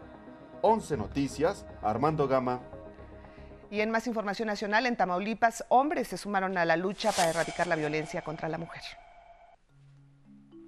11 0.62 0.98
Noticias, 0.98 1.66
Armando 1.82 2.28
Gama. 2.28 2.62
Y 3.72 3.82
en 3.82 3.90
más 3.90 4.06
información 4.06 4.48
nacional, 4.48 4.86
en 4.86 4.96
Tamaulipas, 4.96 5.66
hombres 5.70 6.08
se 6.08 6.18
sumaron 6.18 6.60
a 6.60 6.66
la 6.66 6.78
lucha 6.78 7.12
para 7.12 7.32
erradicar 7.32 7.66
la 7.66 7.76
violencia 7.76 8.22
contra 8.22 8.50
la 8.50 8.60
mujer. 8.60 8.84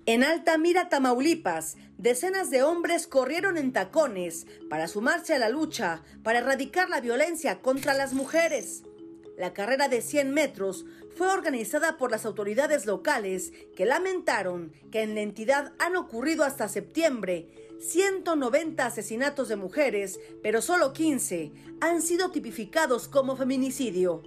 En 0.08 0.24
Altamira, 0.24 0.88
Tamaulipas, 0.88 1.76
decenas 1.98 2.50
de 2.50 2.64
hombres 2.64 3.08
corrieron 3.08 3.58
en 3.58 3.74
tacones 3.74 4.48
para 4.70 4.88
sumarse 4.88 5.34
a 5.34 5.38
la 5.38 5.50
lucha 5.50 6.02
para 6.24 6.40
erradicar 6.40 6.90
la 6.90 7.02
violencia 7.02 7.62
contra 7.62 7.94
las 7.94 8.14
mujeres. 8.14 8.84
La 9.38 9.54
carrera 9.54 9.90
de 9.90 10.02
100 10.02 10.34
metros 10.34 10.86
fue 11.18 11.28
organizada 11.28 11.98
por 11.98 12.10
las 12.10 12.26
autoridades 12.26 12.86
locales 12.86 13.52
que 13.76 13.86
lamentaron 13.86 14.72
que 14.94 15.02
en 15.02 15.14
la 15.14 15.20
entidad 15.20 15.74
han 15.78 15.98
ocurrido 15.98 16.46
hasta 16.46 16.70
septiembre 16.70 17.50
190 17.82 18.86
asesinatos 18.86 19.50
de 19.50 19.58
mujeres, 19.58 20.22
pero 20.42 20.62
solo 20.62 20.94
15 20.94 21.52
han 21.82 22.02
sido 22.02 22.32
tipificados 22.32 23.10
como 23.10 23.36
feminicidio. 23.36 24.24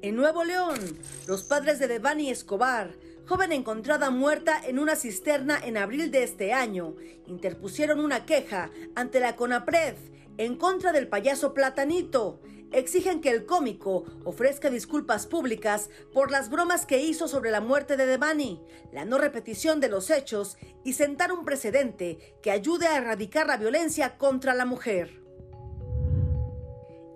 En 0.00 0.16
Nuevo 0.16 0.44
León, 0.44 0.78
los 1.26 1.42
padres 1.42 1.78
de 1.78 1.88
Devani 1.88 2.30
Escobar 2.30 2.94
joven 3.28 3.52
encontrada 3.52 4.08
muerta 4.08 4.58
en 4.64 4.78
una 4.78 4.96
cisterna 4.96 5.60
en 5.62 5.76
abril 5.76 6.10
de 6.10 6.22
este 6.22 6.54
año, 6.54 6.96
interpusieron 7.26 8.00
una 8.00 8.24
queja 8.24 8.70
ante 8.94 9.20
la 9.20 9.36
CONAPRED 9.36 9.96
en 10.38 10.56
contra 10.56 10.92
del 10.92 11.08
payaso 11.08 11.52
Platanito. 11.52 12.40
Exigen 12.72 13.20
que 13.20 13.30
el 13.30 13.44
cómico 13.44 14.04
ofrezca 14.24 14.70
disculpas 14.70 15.26
públicas 15.26 15.90
por 16.14 16.30
las 16.30 16.48
bromas 16.48 16.86
que 16.86 17.02
hizo 17.02 17.28
sobre 17.28 17.50
la 17.50 17.60
muerte 17.60 17.98
de 17.98 18.06
Devani, 18.06 18.62
la 18.92 19.04
no 19.04 19.18
repetición 19.18 19.78
de 19.80 19.90
los 19.90 20.08
hechos 20.08 20.56
y 20.82 20.94
sentar 20.94 21.30
un 21.30 21.44
precedente 21.44 22.34
que 22.42 22.50
ayude 22.50 22.86
a 22.86 22.96
erradicar 22.96 23.46
la 23.46 23.58
violencia 23.58 24.16
contra 24.16 24.54
la 24.54 24.64
mujer. 24.64 25.27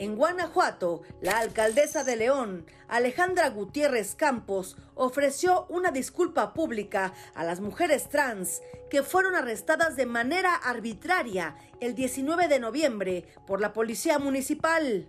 En 0.02 0.16
Guanajuato, 0.16 1.02
la 1.21 1.38
alcaldesa 1.38 2.02
de 2.02 2.16
León, 2.16 2.66
Alejandra 2.88 3.49
Gutiérrez 3.50 4.16
Campos, 4.16 4.76
ofreció 4.97 5.64
una 5.68 5.92
disculpa 5.92 6.54
pública 6.54 7.14
a 7.37 7.44
las 7.44 7.61
mujeres 7.61 8.09
trans 8.09 8.62
que 8.90 9.04
fueron 9.04 9.37
arrestadas 9.37 9.94
de 9.94 10.06
manera 10.06 10.56
arbitraria 10.56 11.54
el 11.78 11.94
19 11.94 12.49
de 12.49 12.59
noviembre 12.59 13.28
por 13.47 13.61
la 13.61 13.73
Policía 13.73 14.18
Municipal. 14.18 15.09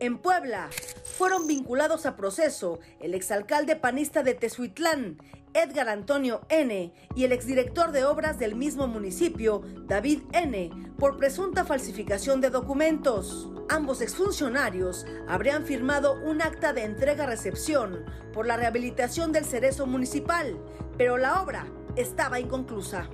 En 0.00 0.16
Puebla, 0.16 0.70
fueron 1.04 1.46
vinculados 1.46 2.06
a 2.06 2.16
proceso 2.16 2.80
el 2.98 3.12
exalcalde 3.12 3.76
panista 3.76 4.22
de 4.22 4.32
Tezuitlán, 4.32 5.18
Edgar 5.54 5.88
Antonio 5.88 6.42
N., 6.48 6.92
y 7.14 7.24
el 7.24 7.32
exdirector 7.32 7.92
de 7.92 8.04
obras 8.04 8.38
del 8.38 8.54
mismo 8.54 8.86
municipio, 8.86 9.62
David 9.86 10.22
N., 10.32 10.70
por 10.98 11.16
presunta 11.16 11.64
falsificación 11.64 12.40
de 12.40 12.50
documentos. 12.50 13.50
Ambos 13.68 14.00
exfuncionarios 14.00 15.06
habrían 15.28 15.64
firmado 15.64 16.20
un 16.22 16.42
acta 16.42 16.72
de 16.72 16.84
entrega-recepción 16.84 18.04
por 18.32 18.46
la 18.46 18.56
rehabilitación 18.56 19.32
del 19.32 19.44
cerezo 19.44 19.86
municipal, 19.86 20.58
pero 20.96 21.18
la 21.18 21.42
obra 21.42 21.66
estaba 21.96 22.40
inconclusa. 22.40 23.08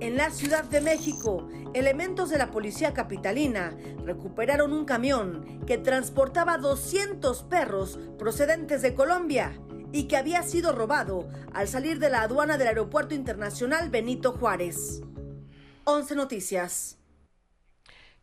En 0.00 0.16
la 0.16 0.30
Ciudad 0.30 0.64
de 0.64 0.80
México, 0.80 1.48
elementos 1.74 2.28
de 2.28 2.36
la 2.36 2.50
policía 2.50 2.92
capitalina 2.92 3.76
recuperaron 4.04 4.72
un 4.72 4.84
camión 4.84 5.60
que 5.64 5.78
transportaba 5.78 6.58
200 6.58 7.44
perros 7.44 8.00
procedentes 8.18 8.82
de 8.82 8.94
Colombia 8.94 9.60
y 9.92 10.08
que 10.08 10.16
había 10.16 10.42
sido 10.42 10.72
robado 10.72 11.28
al 11.52 11.68
salir 11.68 11.98
de 11.98 12.10
la 12.10 12.22
aduana 12.22 12.58
del 12.58 12.68
Aeropuerto 12.68 13.14
Internacional 13.14 13.90
Benito 13.90 14.32
Juárez. 14.32 15.02
11 15.84 16.14
Noticias. 16.14 16.98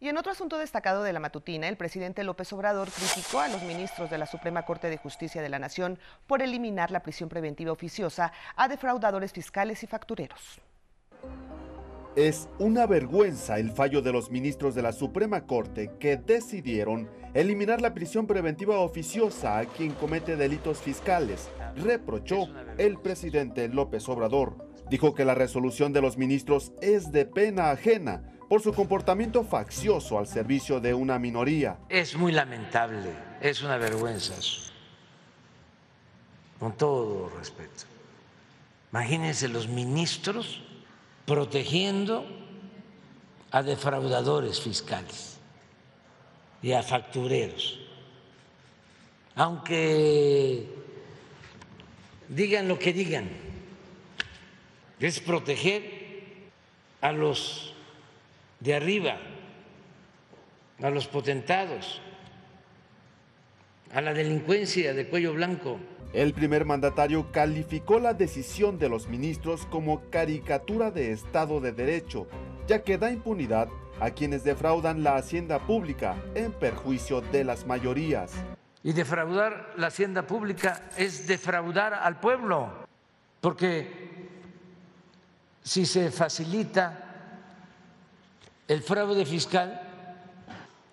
Y 0.01 0.07
en 0.07 0.17
otro 0.17 0.31
asunto 0.31 0.57
destacado 0.57 1.03
de 1.03 1.11
la 1.11 1.19
matutina, 1.19 1.67
el 1.67 1.75
presidente 1.75 2.23
López 2.23 2.53
Obrador 2.53 2.89
criticó 2.89 3.41
a 3.41 3.49
los 3.49 3.61
ministros 3.63 4.09
de 4.09 4.17
la 4.17 4.25
Suprema 4.25 4.63
Corte 4.63 4.89
de 4.89 4.97
Justicia 4.97 5.41
de 5.41 5.49
la 5.49 5.59
Nación 5.59 5.99
por 6.25 6.41
eliminar 6.41 6.89
la 6.89 7.03
prisión 7.03 7.27
preventiva 7.27 7.73
oficiosa 7.73 8.31
a 8.55 8.69
defraudadores 8.69 9.33
fiscales 9.33 9.83
y 9.83 9.87
factureros. 9.87 10.61
Es 12.15 12.49
una 12.57 12.87
vergüenza 12.87 13.59
el 13.59 13.71
fallo 13.71 14.01
de 14.01 14.11
los 14.11 14.31
ministros 14.31 14.73
de 14.73 14.81
la 14.81 14.91
Suprema 14.93 15.45
Corte 15.45 15.91
que 15.99 16.17
decidieron 16.17 17.07
eliminar 17.35 17.81
la 17.81 17.93
prisión 17.93 18.25
preventiva 18.25 18.79
oficiosa 18.79 19.59
a 19.59 19.65
quien 19.65 19.91
comete 19.93 20.35
delitos 20.35 20.79
fiscales, 20.79 21.49
reprochó 21.75 22.47
el 22.79 22.97
presidente 22.97 23.67
López 23.67 24.09
Obrador. 24.09 24.57
Dijo 24.89 25.13
que 25.13 25.23
la 25.23 25.35
resolución 25.35 25.93
de 25.93 26.01
los 26.01 26.17
ministros 26.17 26.71
es 26.81 27.11
de 27.11 27.25
pena 27.25 27.69
ajena 27.69 28.23
por 28.49 28.63
su 28.63 28.73
comportamiento 28.73 29.43
faccioso 29.43 30.17
al 30.17 30.25
servicio 30.25 30.79
de 30.79 30.95
una 30.95 31.19
minoría. 31.19 31.77
Es 31.89 32.17
muy 32.17 32.31
lamentable, 32.31 33.11
es 33.39 33.61
una 33.61 33.77
vergüenza 33.77 34.35
eso, 34.35 34.73
con 36.59 36.75
todo 36.75 37.29
respeto. 37.37 37.83
Imagínense 38.91 39.47
los 39.47 39.67
ministros 39.67 40.63
protegiendo 41.29 42.25
a 43.51 43.61
defraudadores 43.61 44.59
fiscales 44.59 45.37
y 46.59 46.71
a 46.71 46.81
factureros. 46.81 47.77
Aunque 49.35 50.65
digan 52.29 52.67
lo 52.67 52.79
que 52.79 52.93
digan, 52.93 53.29
es 54.99 55.19
proteger 55.19 56.49
a 56.99 57.11
los 57.11 57.75
de 58.59 58.73
arriba, 58.73 59.19
a 60.81 60.89
los 60.89 61.05
potentados, 61.05 62.01
a 63.93 64.01
la 64.01 64.15
delincuencia 64.15 64.95
de 64.95 65.07
cuello 65.07 65.33
blanco. 65.33 65.79
El 66.11 66.33
primer 66.33 66.65
mandatario 66.65 67.31
calificó 67.31 67.99
la 67.99 68.15
decisión 68.15 68.79
de 68.79 68.89
los 68.89 69.07
ministros 69.07 69.67
como 69.67 70.01
caricatura 70.09 70.89
de 70.89 71.11
Estado 71.11 71.59
de 71.59 71.71
Derecho, 71.71 72.25
ya 72.67 72.83
que 72.83 72.97
da 72.97 73.11
impunidad 73.11 73.69
a 73.99 74.09
quienes 74.09 74.43
defraudan 74.43 75.03
la 75.03 75.17
hacienda 75.17 75.59
pública 75.59 76.15
en 76.33 76.51
perjuicio 76.51 77.21
de 77.21 77.43
las 77.43 77.67
mayorías. 77.67 78.31
Y 78.81 78.93
defraudar 78.93 79.73
la 79.77 79.87
hacienda 79.87 80.25
pública 80.25 80.89
es 80.97 81.27
defraudar 81.27 81.93
al 81.93 82.19
pueblo, 82.19 82.69
porque 83.39 84.09
si 85.61 85.85
se 85.85 86.09
facilita 86.09 87.05
el 88.67 88.81
fraude 88.81 89.25
fiscal, 89.25 89.79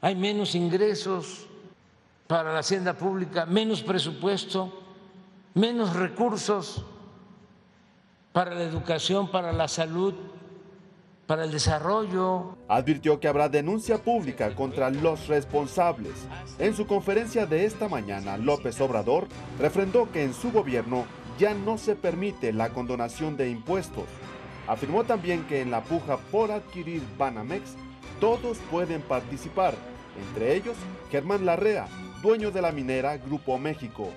hay 0.02 0.14
menos 0.14 0.54
ingresos 0.54 1.46
para 2.26 2.52
la 2.52 2.58
hacienda 2.58 2.92
pública, 2.92 3.46
menos 3.46 3.82
presupuesto, 3.82 4.85
menos 5.56 5.96
recursos 5.96 6.84
para 8.32 8.54
la 8.54 8.64
educación, 8.64 9.30
para 9.30 9.54
la 9.54 9.68
salud, 9.68 10.12
para 11.26 11.44
el 11.44 11.50
desarrollo. 11.50 12.58
Advirtió 12.68 13.18
que 13.18 13.26
habrá 13.26 13.48
denuncia 13.48 13.96
pública 13.96 14.54
contra 14.54 14.90
los 14.90 15.28
responsables. 15.28 16.12
En 16.58 16.76
su 16.76 16.86
conferencia 16.86 17.46
de 17.46 17.64
esta 17.64 17.88
mañana, 17.88 18.36
López 18.36 18.78
Obrador 18.82 19.28
refrendó 19.58 20.12
que 20.12 20.24
en 20.24 20.34
su 20.34 20.52
gobierno 20.52 21.06
ya 21.38 21.54
no 21.54 21.78
se 21.78 21.96
permite 21.96 22.52
la 22.52 22.68
condonación 22.74 23.38
de 23.38 23.48
impuestos. 23.48 24.04
Afirmó 24.68 25.04
también 25.04 25.46
que 25.46 25.62
en 25.62 25.70
la 25.70 25.82
puja 25.82 26.18
por 26.30 26.50
adquirir 26.50 27.02
Banamex, 27.16 27.76
todos 28.20 28.58
pueden 28.70 29.00
participar, 29.00 29.74
entre 30.28 30.54
ellos 30.54 30.76
Germán 31.10 31.46
Larrea, 31.46 31.88
dueño 32.20 32.50
de 32.50 32.60
la 32.60 32.72
minera 32.72 33.16
Grupo 33.16 33.58
México. 33.58 34.10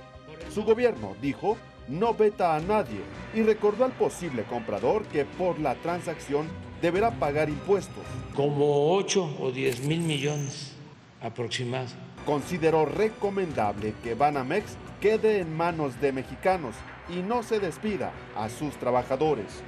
Su 0.53 0.63
gobierno, 0.63 1.15
dijo, 1.21 1.57
no 1.87 2.13
veta 2.13 2.55
a 2.55 2.59
nadie 2.59 3.01
y 3.33 3.43
recordó 3.43 3.85
al 3.85 3.91
posible 3.91 4.43
comprador 4.43 5.03
que 5.05 5.25
por 5.25 5.59
la 5.59 5.75
transacción 5.75 6.47
deberá 6.81 7.11
pagar 7.11 7.49
impuestos. 7.49 8.03
Como 8.35 8.95
8 8.95 9.37
o 9.39 9.51
10 9.51 9.81
mil 9.85 10.01
millones 10.01 10.73
aproximados. 11.21 11.93
Consideró 12.25 12.85
recomendable 12.85 13.93
que 14.03 14.13
Banamex 14.13 14.77
quede 15.01 15.39
en 15.39 15.55
manos 15.55 15.99
de 15.99 16.11
mexicanos 16.11 16.75
y 17.09 17.21
no 17.21 17.43
se 17.43 17.59
despida 17.59 18.11
a 18.35 18.49
sus 18.49 18.75
trabajadores. 18.75 19.63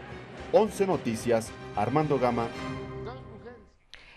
11 0.51 0.87
Noticias, 0.87 1.49
Armando 1.75 2.19
Gama, 2.19 2.47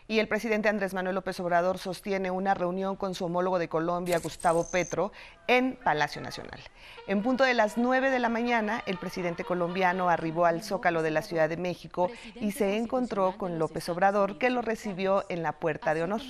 y 0.06 0.18
el 0.18 0.28
presidente 0.28 0.68
Andrés 0.68 0.92
Manuel 0.92 1.14
López 1.14 1.40
Obrador 1.40 1.78
sostiene 1.78 2.30
una 2.30 2.52
reunión 2.52 2.94
con 2.96 3.14
su 3.14 3.24
homólogo 3.24 3.58
de 3.58 3.68
Colombia, 3.68 4.18
Gustavo 4.18 4.66
Petro, 4.70 5.12
en 5.46 5.76
Palacio 5.82 6.20
Nacional. 6.20 6.60
En 7.06 7.22
punto 7.22 7.44
de 7.44 7.54
las 7.54 7.78
9 7.78 8.10
de 8.10 8.18
la 8.18 8.28
mañana, 8.28 8.82
el 8.86 8.98
presidente 8.98 9.44
colombiano 9.44 10.08
arribó 10.08 10.44
al 10.46 10.62
Zócalo 10.62 11.02
de 11.02 11.10
la 11.10 11.22
Ciudad 11.22 11.48
de 11.48 11.56
México 11.56 12.10
y 12.34 12.52
se 12.52 12.76
encontró 12.76 13.36
con 13.38 13.58
López 13.58 13.88
Obrador, 13.88 14.38
que 14.38 14.50
lo 14.50 14.62
recibió 14.62 15.24
en 15.28 15.42
la 15.42 15.52
Puerta 15.52 15.94
de 15.94 16.02
Honor. 16.02 16.20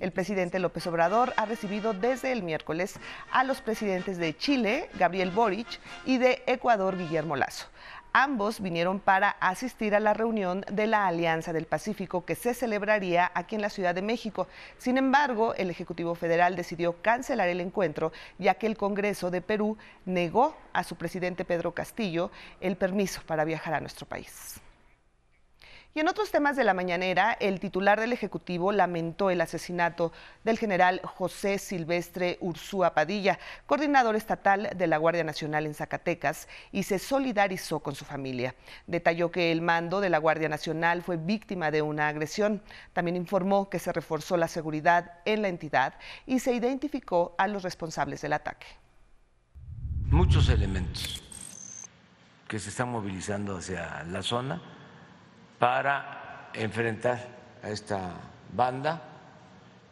El 0.00 0.12
presidente 0.12 0.58
López 0.58 0.86
Obrador 0.86 1.34
ha 1.36 1.44
recibido 1.44 1.92
desde 1.92 2.32
el 2.32 2.42
miércoles 2.42 2.98
a 3.30 3.44
los 3.44 3.60
presidentes 3.60 4.18
de 4.18 4.36
Chile, 4.36 4.88
Gabriel 4.98 5.30
Boric, 5.30 5.80
y 6.06 6.18
de 6.18 6.42
Ecuador, 6.46 6.96
Guillermo 6.96 7.36
Lazo. 7.36 7.66
Ambos 8.20 8.60
vinieron 8.60 8.98
para 8.98 9.30
asistir 9.30 9.94
a 9.94 10.00
la 10.00 10.12
reunión 10.12 10.64
de 10.72 10.88
la 10.88 11.06
Alianza 11.06 11.52
del 11.52 11.66
Pacífico 11.66 12.24
que 12.24 12.34
se 12.34 12.52
celebraría 12.52 13.30
aquí 13.32 13.54
en 13.54 13.62
la 13.62 13.70
Ciudad 13.70 13.94
de 13.94 14.02
México. 14.02 14.48
Sin 14.76 14.98
embargo, 14.98 15.54
el 15.54 15.70
Ejecutivo 15.70 16.16
Federal 16.16 16.56
decidió 16.56 17.00
cancelar 17.00 17.48
el 17.48 17.60
encuentro 17.60 18.10
ya 18.36 18.54
que 18.54 18.66
el 18.66 18.76
Congreso 18.76 19.30
de 19.30 19.40
Perú 19.40 19.78
negó 20.04 20.56
a 20.72 20.82
su 20.82 20.96
presidente 20.96 21.44
Pedro 21.44 21.74
Castillo 21.74 22.32
el 22.60 22.76
permiso 22.76 23.20
para 23.24 23.44
viajar 23.44 23.74
a 23.74 23.80
nuestro 23.80 24.04
país. 24.04 24.60
Y 25.98 26.00
en 26.00 26.06
otros 26.06 26.30
temas 26.30 26.54
de 26.54 26.62
la 26.62 26.74
mañanera, 26.74 27.32
el 27.40 27.58
titular 27.58 27.98
del 27.98 28.12
Ejecutivo 28.12 28.70
lamentó 28.70 29.30
el 29.30 29.40
asesinato 29.40 30.12
del 30.44 30.56
general 30.56 31.00
José 31.02 31.58
Silvestre 31.58 32.38
Ursúa 32.40 32.94
Padilla, 32.94 33.40
coordinador 33.66 34.14
estatal 34.14 34.70
de 34.76 34.86
la 34.86 34.96
Guardia 34.96 35.24
Nacional 35.24 35.66
en 35.66 35.74
Zacatecas, 35.74 36.46
y 36.70 36.84
se 36.84 37.00
solidarizó 37.00 37.80
con 37.80 37.96
su 37.96 38.04
familia. 38.04 38.54
Detalló 38.86 39.32
que 39.32 39.50
el 39.50 39.60
mando 39.60 40.00
de 40.00 40.08
la 40.08 40.18
Guardia 40.18 40.48
Nacional 40.48 41.02
fue 41.02 41.16
víctima 41.16 41.72
de 41.72 41.82
una 41.82 42.06
agresión. 42.06 42.62
También 42.92 43.16
informó 43.16 43.68
que 43.68 43.80
se 43.80 43.92
reforzó 43.92 44.36
la 44.36 44.46
seguridad 44.46 45.14
en 45.24 45.42
la 45.42 45.48
entidad 45.48 45.94
y 46.26 46.38
se 46.38 46.54
identificó 46.54 47.34
a 47.38 47.48
los 47.48 47.64
responsables 47.64 48.20
del 48.20 48.34
ataque. 48.34 48.68
Muchos 50.10 50.48
elementos 50.48 51.24
que 52.46 52.60
se 52.60 52.68
están 52.68 52.88
movilizando 52.88 53.56
hacia 53.56 54.04
la 54.04 54.22
zona 54.22 54.62
para 55.58 56.50
enfrentar 56.54 57.26
a 57.62 57.70
esta 57.70 58.14
banda. 58.52 59.02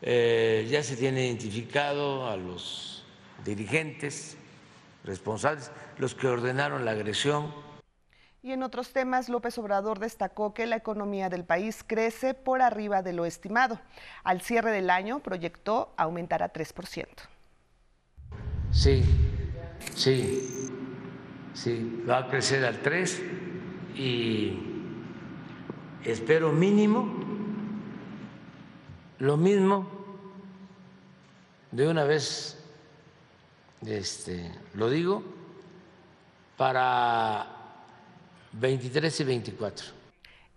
Eh, 0.02 0.66
ya 0.70 0.82
se 0.82 0.96
tiene 0.96 1.26
identificado 1.26 2.28
a 2.28 2.36
los 2.36 3.04
dirigentes 3.44 4.36
responsables, 5.04 5.70
los 5.98 6.14
que 6.14 6.26
ordenaron 6.26 6.84
la 6.84 6.92
agresión. 6.92 7.52
Y 8.42 8.52
en 8.52 8.62
otros 8.62 8.92
temas, 8.92 9.28
López 9.28 9.58
Obrador 9.58 9.98
destacó 9.98 10.54
que 10.54 10.66
la 10.66 10.76
economía 10.76 11.28
del 11.28 11.44
país 11.44 11.82
crece 11.84 12.34
por 12.34 12.62
arriba 12.62 13.02
de 13.02 13.12
lo 13.12 13.24
estimado. 13.24 13.80
Al 14.22 14.40
cierre 14.40 14.70
del 14.70 14.90
año 14.90 15.18
proyectó 15.20 15.92
aumentar 15.96 16.42
a 16.44 16.52
3%. 16.52 17.06
Sí, 18.70 19.02
sí, 19.94 20.70
sí, 21.54 22.04
va 22.08 22.18
a 22.18 22.28
crecer 22.28 22.64
al 22.64 22.82
3 22.82 23.22
y 23.96 24.75
espero 26.06 26.52
mínimo 26.52 27.12
lo 29.18 29.36
mismo 29.36 29.88
de 31.72 31.88
una 31.88 32.04
vez 32.04 32.58
este, 33.84 34.52
lo 34.74 34.88
digo 34.88 35.22
para 36.56 37.46
23 38.52 39.20
y 39.20 39.24
24 39.24 39.95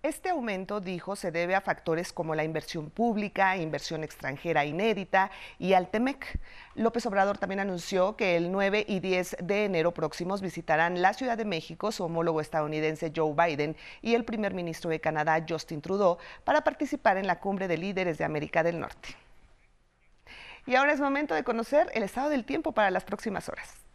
este 0.01 0.29
aumento, 0.29 0.79
dijo, 0.79 1.17
se 1.17 1.29
debe 1.29 1.55
a 1.55 1.61
factores 1.61 2.13
como 2.13 2.33
la 2.33 2.45
inversión 2.45 2.89
pública, 2.89 3.57
inversión 3.57 4.03
extranjera 4.03 4.63
inédita 4.63 5.29
y 5.57 5.73
al 5.73 5.89
TEMEC. 5.89 6.39
López 6.75 7.05
Obrador 7.05 7.37
también 7.37 7.59
anunció 7.59 8.15
que 8.15 8.37
el 8.37 8.49
9 8.51 8.85
y 8.87 9.01
10 9.01 9.37
de 9.43 9.65
enero 9.65 9.93
próximos 9.93 10.41
visitarán 10.41 11.01
la 11.01 11.13
Ciudad 11.13 11.37
de 11.37 11.43
México 11.43 11.91
su 11.91 12.05
homólogo 12.05 12.39
estadounidense 12.39 13.11
Joe 13.13 13.33
Biden 13.33 13.75
y 14.01 14.15
el 14.15 14.23
primer 14.23 14.53
ministro 14.53 14.89
de 14.89 15.01
Canadá 15.01 15.43
Justin 15.47 15.81
Trudeau 15.81 16.17
para 16.45 16.63
participar 16.63 17.17
en 17.17 17.27
la 17.27 17.39
cumbre 17.39 17.67
de 17.67 17.77
líderes 17.77 18.17
de 18.17 18.23
América 18.23 18.63
del 18.63 18.79
Norte. 18.79 19.09
Y 20.65 20.75
ahora 20.75 20.93
es 20.93 21.01
momento 21.01 21.35
de 21.35 21.43
conocer 21.43 21.89
el 21.93 22.03
estado 22.03 22.29
del 22.29 22.45
tiempo 22.45 22.71
para 22.71 22.89
las 22.89 23.03
próximas 23.03 23.49
horas. 23.49 23.88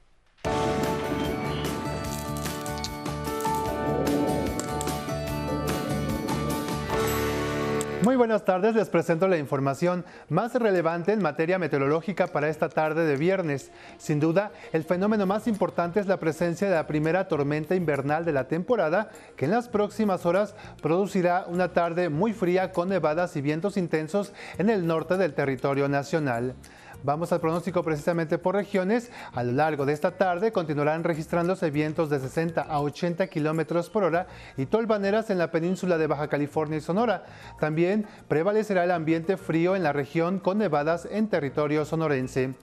Muy 8.04 8.16
buenas 8.16 8.44
tardes, 8.44 8.74
les 8.74 8.90
presento 8.90 9.28
la 9.28 9.38
información 9.38 10.04
más 10.28 10.54
relevante 10.54 11.12
en 11.12 11.22
materia 11.22 11.58
meteorológica 11.58 12.26
para 12.26 12.50
esta 12.50 12.68
tarde 12.68 13.06
de 13.06 13.16
viernes. 13.16 13.70
Sin 13.96 14.20
duda, 14.20 14.52
el 14.74 14.84
fenómeno 14.84 15.24
más 15.24 15.46
importante 15.46 16.00
es 16.00 16.06
la 16.06 16.20
presencia 16.20 16.68
de 16.68 16.74
la 16.74 16.86
primera 16.86 17.28
tormenta 17.28 17.74
invernal 17.74 18.26
de 18.26 18.32
la 18.32 18.46
temporada, 18.46 19.08
que 19.36 19.46
en 19.46 19.52
las 19.52 19.70
próximas 19.70 20.26
horas 20.26 20.54
producirá 20.82 21.46
una 21.48 21.72
tarde 21.72 22.10
muy 22.10 22.34
fría 22.34 22.72
con 22.72 22.90
nevadas 22.90 23.36
y 23.36 23.40
vientos 23.40 23.78
intensos 23.78 24.34
en 24.58 24.68
el 24.68 24.86
norte 24.86 25.16
del 25.16 25.32
territorio 25.32 25.88
nacional. 25.88 26.56
Vamos 27.04 27.32
al 27.32 27.40
pronóstico 27.40 27.82
precisamente 27.82 28.38
por 28.38 28.54
regiones. 28.54 29.10
A 29.34 29.42
lo 29.42 29.52
largo 29.52 29.84
de 29.84 29.92
esta 29.92 30.12
tarde 30.12 30.52
continuarán 30.52 31.04
registrándose 31.04 31.70
vientos 31.70 32.08
de 32.08 32.18
60 32.18 32.62
a 32.62 32.80
80 32.80 33.26
kilómetros 33.26 33.90
por 33.90 34.04
hora 34.04 34.26
y 34.56 34.64
tolvaneras 34.64 35.28
en 35.28 35.36
la 35.36 35.50
península 35.50 35.98
de 35.98 36.06
Baja 36.06 36.28
California 36.28 36.78
y 36.78 36.80
Sonora. 36.80 37.26
También 37.60 38.06
prevalecerá 38.26 38.84
el 38.84 38.90
ambiente 38.90 39.36
frío 39.36 39.76
en 39.76 39.82
la 39.82 39.92
región 39.92 40.38
con 40.38 40.56
nevadas 40.56 41.06
en 41.10 41.28
territorio 41.28 41.84
sonorense. 41.84 42.54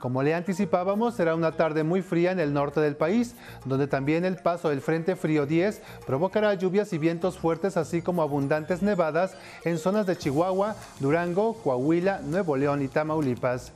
Como 0.00 0.22
le 0.22 0.34
anticipábamos, 0.34 1.14
será 1.14 1.34
una 1.34 1.52
tarde 1.52 1.84
muy 1.84 2.00
fría 2.00 2.32
en 2.32 2.40
el 2.40 2.54
norte 2.54 2.80
del 2.80 2.96
país, 2.96 3.36
donde 3.66 3.88
también 3.88 4.24
el 4.24 4.36
paso 4.36 4.70
del 4.70 4.80
Frente 4.80 5.16
Frío 5.16 5.44
10 5.44 5.82
provocará 6.06 6.54
lluvias 6.54 6.94
y 6.94 6.98
vientos 6.98 7.38
fuertes, 7.38 7.76
así 7.76 8.00
como 8.00 8.22
abundantes 8.22 8.80
nevadas 8.80 9.36
en 9.66 9.76
zonas 9.76 10.06
de 10.06 10.16
Chihuahua, 10.16 10.76
Durango, 10.98 11.52
Coahuila, 11.62 12.20
Nuevo 12.24 12.56
León 12.56 12.80
y 12.80 12.88
Tamaulipas. 12.88 13.74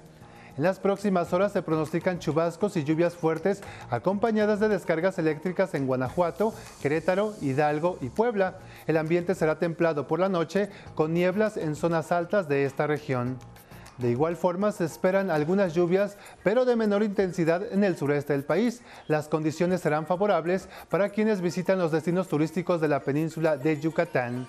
En 0.57 0.63
las 0.63 0.79
próximas 0.79 1.35
horas 1.35 1.53
se 1.53 1.61
pronostican 1.61 2.19
chubascos 2.19 2.79
y 2.79 2.85
lluvias 2.85 3.15
fuertes 3.15 3.63
acompañadas 3.91 4.59
de 4.59 4.71
descargas 4.71 5.19
eléctricas 5.19 5.75
en 5.75 5.87
Guanajuato, 5.87 6.55
Querétaro, 6.81 7.35
Hidalgo 7.43 7.99
y 8.01 8.09
Puebla. 8.09 8.57
El 8.87 8.97
ambiente 8.97 9.35
será 9.35 9.59
templado 9.59 10.09
por 10.09 10.19
la 10.19 10.31
noche 10.31 10.71
con 10.95 11.13
nieblas 11.13 11.59
en 11.59 11.77
zonas 11.77 12.11
altas 12.11 12.49
de 12.49 12.65
esta 12.65 12.87
región. 12.87 13.37
De 13.99 14.11
igual 14.11 14.37
forma 14.37 14.73
se 14.73 14.87
esperan 14.87 15.31
algunas 15.31 15.75
lluvias, 15.75 16.17
pero 16.43 16.65
de 16.65 16.77
menor 16.77 17.03
intensidad 17.03 17.63
en 17.71 17.85
el 17.85 17.97
sureste 17.99 18.33
del 18.33 18.45
país. 18.45 18.81
Las 19.09 19.29
condiciones 19.29 19.83
serán 19.83 20.07
favorables 20.07 20.71
para 20.89 21.11
quienes 21.11 21.43
visitan 21.43 21.79
los 21.79 21.93
destinos 21.93 22.29
turísticos 22.29 22.81
de 22.81 22.89
la 22.89 23.01
península 23.01 23.59
de 23.59 23.79
Yucatán. 23.79 24.49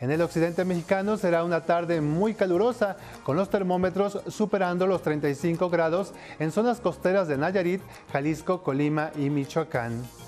En 0.00 0.10
el 0.10 0.22
occidente 0.22 0.64
mexicano 0.64 1.16
será 1.16 1.44
una 1.44 1.62
tarde 1.62 2.00
muy 2.00 2.34
calurosa, 2.34 2.96
con 3.22 3.36
los 3.36 3.50
termómetros 3.50 4.20
superando 4.28 4.86
los 4.86 5.02
35 5.02 5.70
grados 5.70 6.12
en 6.38 6.50
zonas 6.50 6.80
costeras 6.80 7.28
de 7.28 7.38
Nayarit, 7.38 7.82
Jalisco, 8.12 8.62
Colima 8.62 9.10
y 9.16 9.30
Michoacán. 9.30 10.23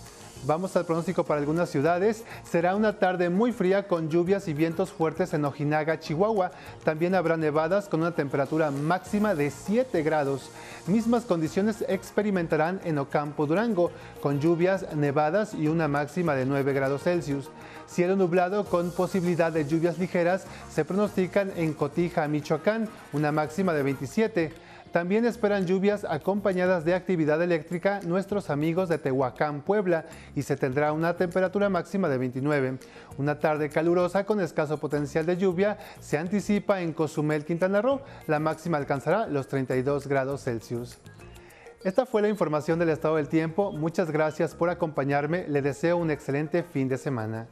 Vamos 0.47 0.77
al 0.77 0.87
pronóstico 0.87 1.25
para 1.25 1.41
algunas 1.41 1.71
ciudades. 1.71 2.23
Será 2.49 2.77
una 2.77 3.01
tarde 3.01 3.31
muy 3.31 3.51
fría 3.51 3.89
con 3.89 4.09
lluvias 4.09 4.47
y 4.47 4.55
vientos 4.55 4.93
fuertes 4.93 5.35
en 5.35 5.45
Ojinaga, 5.45 5.99
Chihuahua. 5.99 6.53
También 6.85 7.17
habrá 7.17 7.37
nevadas 7.37 7.89
con 7.89 8.03
una 8.03 8.13
temperatura 8.13 8.71
máxima 8.71 9.35
de 9.35 9.51
7 9.51 10.05
grados. 10.05 10.51
Mismas 10.87 11.25
condiciones 11.25 11.85
experimentarán 11.89 12.81
en 12.85 12.99
Ocampo, 12.99 13.47
Durango, 13.47 13.91
con 14.23 14.39
lluvias, 14.39 14.95
nevadas 14.95 15.53
y 15.53 15.67
una 15.67 15.89
máxima 15.89 16.37
de 16.37 16.47
9 16.47 16.73
grados 16.73 17.03
Celsius. 17.03 17.51
Cielo 17.89 18.15
nublado 18.15 18.67
con 18.67 18.93
posibilidad 18.93 19.51
de 19.51 19.67
lluvias 19.67 19.99
ligeras 19.99 20.47
se 20.71 20.85
pronostican 20.85 21.51
en 21.57 21.73
Cotija, 21.73 22.29
Michoacán, 22.29 22.89
una 23.13 23.33
máxima 23.33 23.73
de 23.73 23.83
27. 23.83 24.66
También 24.97 25.27
esperan 25.27 25.67
lluvias 25.67 26.07
acompañadas 26.09 26.87
de 26.87 26.95
actividad 26.95 27.43
eléctrica 27.43 28.01
nuestros 28.07 28.49
amigos 28.49 28.89
de 28.89 28.97
Tehuacán, 28.97 29.61
Puebla, 29.61 30.07
y 30.35 30.41
se 30.41 30.57
tendrá 30.57 30.93
una 30.93 31.15
temperatura 31.19 31.69
máxima 31.69 32.09
de 32.09 32.17
29. 32.17 32.79
Una 33.19 33.39
tarde 33.39 33.69
calurosa 33.69 34.25
con 34.25 34.41
escaso 34.41 34.79
potencial 34.79 35.27
de 35.27 35.37
lluvia 35.37 35.77
se 36.01 36.17
anticipa 36.17 36.81
en 36.81 36.95
Cozumel, 36.95 37.45
Quintana 37.45 37.83
Roo. 37.83 38.01
La 38.27 38.39
máxima 38.39 38.79
alcanzará 38.79 39.27
los 39.27 39.49
32 39.49 40.07
grados 40.07 40.45
Celsius. 40.45 40.97
Esta 41.85 42.07
fue 42.07 42.23
la 42.23 42.31
información 42.31 42.79
del 42.79 42.89
estado 42.89 43.17
del 43.17 43.29
tiempo. 43.29 43.73
Muchas 43.73 44.11
gracias 44.11 44.55
por 44.55 44.71
acompañarme. 44.71 45.47
Le 45.47 45.61
deseo 45.61 45.99
un 45.99 46.11
excelente 46.11 46.63
fin 46.63 46.89
de 46.89 46.97
semana. 46.97 47.49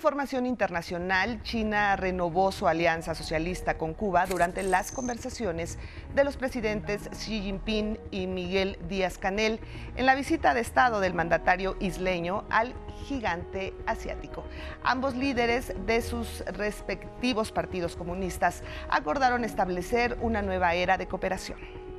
Información 0.00 0.46
internacional, 0.46 1.42
China 1.42 1.94
renovó 1.94 2.52
su 2.52 2.66
alianza 2.66 3.14
socialista 3.14 3.76
con 3.76 3.92
Cuba 3.92 4.24
durante 4.24 4.62
las 4.62 4.92
conversaciones 4.92 5.78
de 6.14 6.24
los 6.24 6.38
presidentes 6.38 7.10
Xi 7.10 7.42
Jinping 7.42 7.98
y 8.10 8.26
Miguel 8.26 8.78
Díaz 8.88 9.18
Canel 9.18 9.60
en 9.96 10.06
la 10.06 10.14
visita 10.14 10.54
de 10.54 10.62
Estado 10.62 11.00
del 11.00 11.12
mandatario 11.12 11.76
isleño 11.80 12.46
al 12.48 12.72
gigante 13.04 13.74
asiático. 13.84 14.42
Ambos 14.84 15.14
líderes 15.16 15.74
de 15.84 16.00
sus 16.00 16.46
respectivos 16.46 17.52
partidos 17.52 17.94
comunistas 17.94 18.62
acordaron 18.88 19.44
establecer 19.44 20.16
una 20.22 20.40
nueva 20.40 20.72
era 20.72 20.96
de 20.96 21.08
cooperación. 21.08 21.89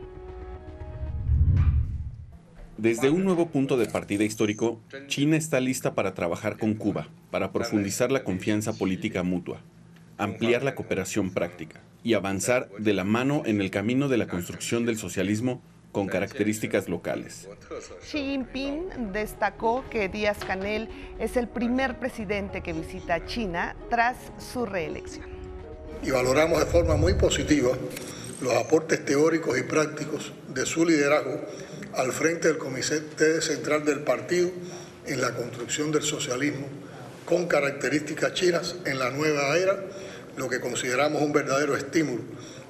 Desde 2.81 3.11
un 3.11 3.23
nuevo 3.23 3.49
punto 3.49 3.77
de 3.77 3.85
partida 3.85 4.23
histórico, 4.23 4.81
China 5.05 5.37
está 5.37 5.59
lista 5.59 5.93
para 5.93 6.15
trabajar 6.15 6.57
con 6.57 6.73
Cuba, 6.73 7.09
para 7.29 7.51
profundizar 7.51 8.11
la 8.11 8.23
confianza 8.23 8.73
política 8.73 9.21
mutua, 9.21 9.61
ampliar 10.17 10.63
la 10.63 10.73
cooperación 10.73 11.29
práctica 11.29 11.79
y 12.03 12.15
avanzar 12.15 12.69
de 12.79 12.93
la 12.93 13.03
mano 13.03 13.43
en 13.45 13.61
el 13.61 13.69
camino 13.69 14.09
de 14.09 14.17
la 14.17 14.27
construcción 14.27 14.87
del 14.87 14.97
socialismo 14.97 15.61
con 15.91 16.07
características 16.07 16.89
locales. 16.89 17.47
Xi 18.01 18.17
Jinping 18.17 19.11
destacó 19.13 19.85
que 19.91 20.09
Díaz 20.09 20.39
Canel 20.39 20.89
es 21.19 21.37
el 21.37 21.47
primer 21.47 21.99
presidente 21.99 22.61
que 22.61 22.73
visita 22.73 23.23
China 23.27 23.75
tras 23.91 24.17
su 24.39 24.65
reelección. 24.65 25.27
Y 26.01 26.09
valoramos 26.09 26.59
de 26.59 26.65
forma 26.65 26.95
muy 26.95 27.13
positiva 27.13 27.77
los 28.41 28.55
aportes 28.55 29.05
teóricos 29.05 29.55
y 29.59 29.61
prácticos 29.61 30.33
de 30.51 30.65
su 30.65 30.83
liderazgo 30.83 31.41
al 31.95 32.11
frente 32.11 32.47
del 32.47 32.57
Comité 32.57 33.41
Central 33.41 33.85
del 33.85 33.99
Partido 33.99 34.49
en 35.05 35.21
la 35.21 35.33
construcción 35.33 35.91
del 35.91 36.03
socialismo 36.03 36.67
con 37.25 37.47
características 37.47 38.33
chinas 38.33 38.75
en 38.85 38.99
la 38.99 39.09
nueva 39.09 39.57
era, 39.57 39.75
lo 40.37 40.49
que 40.49 40.59
consideramos 40.59 41.21
un 41.21 41.33
verdadero 41.33 41.75
estímulo 41.75 42.23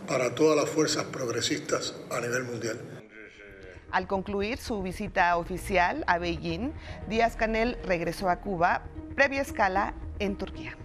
para 0.08 0.36
todas 0.36 0.58
las 0.58 0.70
fuerzas 0.70 1.06
progresistas 1.06 1.96
a 2.10 2.20
nivel 2.20 2.44
mundial. 2.44 2.80
Al 3.92 4.08
concluir 4.08 4.58
su 4.58 4.82
visita 4.82 5.36
oficial 5.38 6.04
a 6.08 6.18
Beijing, 6.18 6.72
Díaz 7.10 7.36
Canel 7.36 7.78
regresó 7.86 8.30
a 8.30 8.40
Cuba, 8.40 8.84
previa 9.16 9.42
escala 9.42 9.94
en 10.20 10.38
Turquía. 10.38 10.78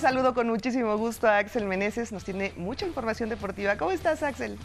Saludo 0.00 0.32
con 0.32 0.48
muchísimo 0.48 0.96
gusto 0.96 1.28
a 1.28 1.36
Axel 1.36 1.66
Meneses, 1.66 2.10
nos 2.10 2.24
tiene 2.24 2.54
mucha 2.56 2.86
información 2.86 3.28
deportiva. 3.28 3.76
¿Cómo 3.76 3.90
estás, 3.90 4.22
Axel? 4.22 4.56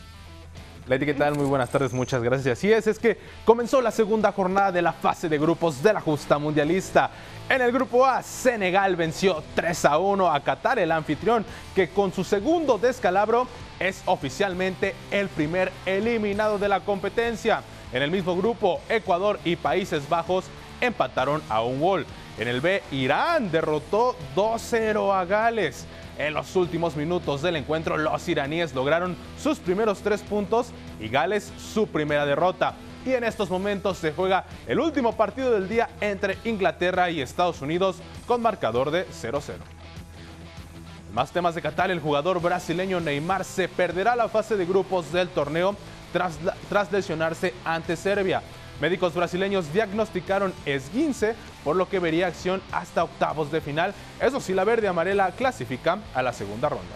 Leti, 0.88 1.06
¿qué 1.06 1.14
tal? 1.14 1.36
Muy 1.36 1.46
buenas 1.46 1.70
tardes, 1.70 1.92
muchas 1.94 2.24
gracias. 2.24 2.58
Así 2.58 2.72
es, 2.72 2.88
es 2.88 2.98
que 2.98 3.18
comenzó 3.44 3.82
la 3.82 3.92
segunda 3.92 4.32
jornada 4.32 4.72
de 4.72 4.82
la 4.82 4.94
fase 4.94 5.28
de 5.28 5.38
grupos 5.38 5.84
de 5.84 5.92
la 5.92 6.00
justa 6.00 6.38
mundialista. 6.38 7.10
En 7.50 7.62
el 7.62 7.74
grupo 7.74 8.06
A, 8.06 8.24
Senegal 8.24 8.96
venció 8.96 9.44
3 9.56 9.86
a 9.86 9.98
1 9.98 10.32
a 10.32 10.40
Qatar, 10.40 10.80
el 10.80 10.92
anfitrión, 10.92 11.44
que 11.76 11.90
con 11.90 12.14
su 12.14 12.24
segundo 12.24 12.78
descalabro 12.78 13.48
es 13.78 14.04
oficialmente 14.06 14.96
el 15.12 15.28
primer 15.28 15.70
eliminado 15.86 16.58
de 16.58 16.70
la 16.70 16.80
competencia. 16.80 17.62
En 17.92 18.02
el 18.02 18.10
mismo 18.10 18.38
grupo, 18.38 18.80
Ecuador 18.88 19.38
y 19.44 19.58
Países 19.58 20.08
Bajos 20.08 20.46
empataron 20.80 21.42
a 21.50 21.62
un 21.62 21.82
gol. 21.82 22.06
En 22.38 22.50
el 22.50 22.60
B, 22.60 22.84
Irán 22.92 23.50
derrotó 23.50 24.16
2-0 24.36 25.14
a 25.14 25.24
Gales. 25.26 25.86
En 26.18 26.34
los 26.34 26.56
últimos 26.56 26.96
minutos 26.96 27.42
del 27.42 27.56
encuentro, 27.56 27.98
los 27.98 28.28
iraníes 28.28 28.74
lograron 28.74 29.16
sus 29.42 29.60
primeros 29.60 30.00
tres 30.00 30.22
puntos 30.22 30.68
y 31.00 31.08
Gales 31.08 31.52
su 31.58 31.88
primera 31.88 32.26
derrota. 32.26 32.74
Y 33.06 33.14
en 33.14 33.24
estos 33.24 33.50
momentos 33.50 33.98
se 33.98 34.12
juega 34.12 34.46
el 34.68 34.80
último 34.80 35.16
partido 35.16 35.52
del 35.52 35.70
día 35.70 35.90
entre 36.02 36.38
Inglaterra 36.44 37.10
y 37.10 37.22
Estados 37.22 37.62
Unidos 37.62 37.98
con 38.26 38.42
marcador 38.42 38.92
de 38.92 39.08
0-0. 39.08 39.56
Más 41.14 41.32
temas 41.32 41.56
de 41.56 41.62
Qatar, 41.62 41.92
el 41.92 42.02
jugador 42.02 42.42
brasileño 42.42 43.00
Neymar 43.00 43.46
se 43.46 43.70
perderá 43.70 44.18
la 44.18 44.28
fase 44.28 44.58
de 44.58 44.66
grupos 44.66 45.14
del 45.14 45.30
torneo 45.30 45.76
tras, 46.12 46.38
tras 46.68 46.92
lesionarse 46.92 47.54
ante 47.64 47.96
Serbia. 47.96 48.42
Médicos 48.82 49.14
brasileños 49.14 49.72
diagnosticaron 49.72 50.54
esguince, 50.66 51.36
por 51.64 51.76
lo 51.76 51.88
que 51.88 52.00
vería 52.00 52.28
acción 52.28 52.62
hasta 52.72 53.04
octavos 53.04 53.52
de 53.52 53.62
final. 53.62 53.94
Eso 54.20 54.40
sí, 54.40 54.54
la 54.54 54.64
verde 54.64 54.88
amarela 54.88 55.32
clasifica 55.32 56.00
a 56.14 56.22
la 56.22 56.34
segunda 56.34 56.70
ronda. 56.70 56.96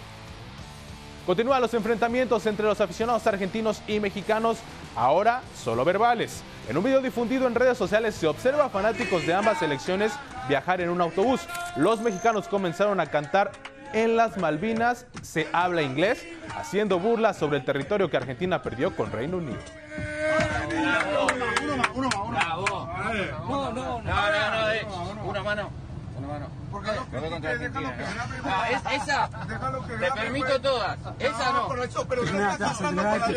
Continúan 1.25 1.61
los 1.61 1.73
enfrentamientos 1.73 2.45
entre 2.47 2.65
los 2.65 2.81
aficionados 2.81 3.27
argentinos 3.27 3.81
y 3.87 3.99
mexicanos, 3.99 4.57
ahora 4.95 5.41
solo 5.55 5.85
verbales. 5.85 6.41
En 6.67 6.77
un 6.77 6.83
video 6.83 7.01
difundido 7.01 7.47
en 7.47 7.55
redes 7.55 7.77
sociales 7.77 8.15
se 8.15 8.27
observa 8.27 8.65
a 8.65 8.69
fanáticos 8.69 9.25
de 9.25 9.33
ambas 9.33 9.59
selecciones 9.59 10.11
viajar 10.47 10.81
en 10.81 10.89
un 10.89 11.01
autobús. 11.01 11.41
Los 11.75 12.01
mexicanos 12.01 12.47
comenzaron 12.47 12.99
a 12.99 13.05
cantar 13.05 13.51
en 13.93 14.15
las 14.15 14.37
Malvinas 14.37 15.05
se 15.21 15.47
habla 15.51 15.81
inglés, 15.81 16.25
haciendo 16.55 16.99
burlas 16.99 17.37
sobre 17.37 17.57
el 17.57 17.65
territorio 17.65 18.09
que 18.09 18.17
Argentina 18.17 18.61
perdió 18.61 18.95
con 18.95 19.11
Reino 19.11 19.37
Unido. 19.37 19.57
Uno 21.95 22.07
más, 22.07 22.15
uno 22.15 22.31
más. 22.31 22.45
Bravo. 22.45 22.89
No, 23.47 23.71
no, 23.71 23.73
no. 23.73 24.01
No, 24.01 24.31
no, 24.31 25.15
no. 25.15 25.29
Una 25.29 25.43
mano. 25.43 25.69
Una 26.17 26.27
mano. 26.27 26.47
Porque 26.71 26.91
no, 26.91 27.29
contra 27.29 27.51
Argentina. 27.51 27.95
Ah, 28.43 28.67
es, 28.69 29.01
esa. 29.01 29.29
Te 29.99 30.11
permito 30.11 30.61
todas. 30.61 30.97
Esa 31.19 31.51
no. 31.53 31.67
Pero 31.69 31.83
eso, 31.83 32.05
pero 32.07 32.23
no 32.23 32.51
estás 32.51 32.77
pasando 32.77 33.01
por 33.01 33.19
la 33.19 33.27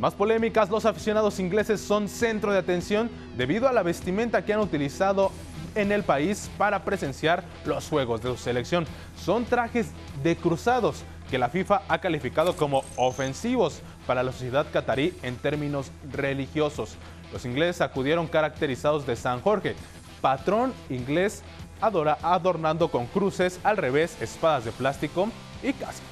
más 0.00 0.14
polémicas, 0.14 0.70
los 0.70 0.86
aficionados 0.86 1.38
ingleses 1.40 1.78
son 1.78 2.08
centro 2.08 2.52
de 2.52 2.58
atención 2.58 3.10
debido 3.36 3.68
a 3.68 3.72
la 3.72 3.82
vestimenta 3.82 4.42
que 4.46 4.54
han 4.54 4.60
utilizado 4.60 5.30
en 5.74 5.92
el 5.92 6.04
país 6.04 6.50
para 6.56 6.84
presenciar 6.84 7.44
los 7.66 7.86
juegos 7.86 8.22
de 8.22 8.30
su 8.30 8.38
selección. 8.38 8.86
Son 9.22 9.44
trajes 9.44 9.90
de 10.22 10.36
cruzados 10.36 11.04
que 11.30 11.38
la 11.38 11.48
FIFA 11.48 11.82
ha 11.88 11.98
calificado 11.98 12.56
como 12.56 12.84
ofensivos 12.96 13.80
para 14.06 14.22
la 14.22 14.32
sociedad 14.32 14.66
catarí 14.72 15.16
en 15.22 15.36
términos 15.36 15.92
religiosos. 16.12 16.96
Los 17.32 17.44
ingleses 17.44 17.80
acudieron 17.80 18.26
caracterizados 18.26 19.06
de 19.06 19.14
San 19.14 19.40
Jorge, 19.40 19.76
patrón 20.20 20.74
inglés 20.88 21.42
adornando 21.80 22.88
con 22.88 23.06
cruces 23.06 23.60
al 23.62 23.76
revés, 23.76 24.20
espadas 24.20 24.64
de 24.64 24.72
plástico 24.72 25.28
y 25.62 25.72
cascos. 25.72 26.04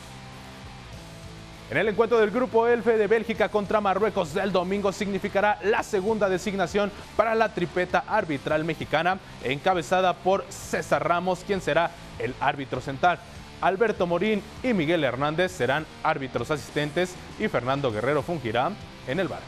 En 1.71 1.77
el 1.77 1.89
encuentro 1.89 2.19
del 2.19 2.31
grupo 2.31 2.67
Elfe 2.67 2.97
de 2.97 3.07
Bélgica 3.07 3.51
contra 3.51 3.83
Marruecos 3.83 4.33
del 4.33 4.53
domingo 4.53 4.91
significará 4.91 5.59
la 5.63 5.83
segunda 5.83 6.31
designación 6.31 6.91
para 7.15 7.35
la 7.35 7.53
tripeta 7.53 8.05
arbitral 8.09 8.65
mexicana, 8.65 9.19
encabezada 9.45 10.15
por 10.15 10.47
César 10.49 11.07
Ramos, 11.07 11.45
quien 11.47 11.61
será 11.61 11.91
el 12.19 12.35
árbitro 12.41 12.81
central. 12.81 13.19
Alberto 13.61 14.07
Morín 14.07 14.43
y 14.63 14.73
Miguel 14.73 15.05
Hernández 15.05 15.53
serán 15.53 15.87
árbitros 16.03 16.51
asistentes 16.51 17.15
y 17.39 17.49
Fernando 17.49 17.91
Guerrero 17.91 18.23
fungirá 18.23 18.73
en 19.07 19.21
el 19.21 19.29
bar. 19.29 19.41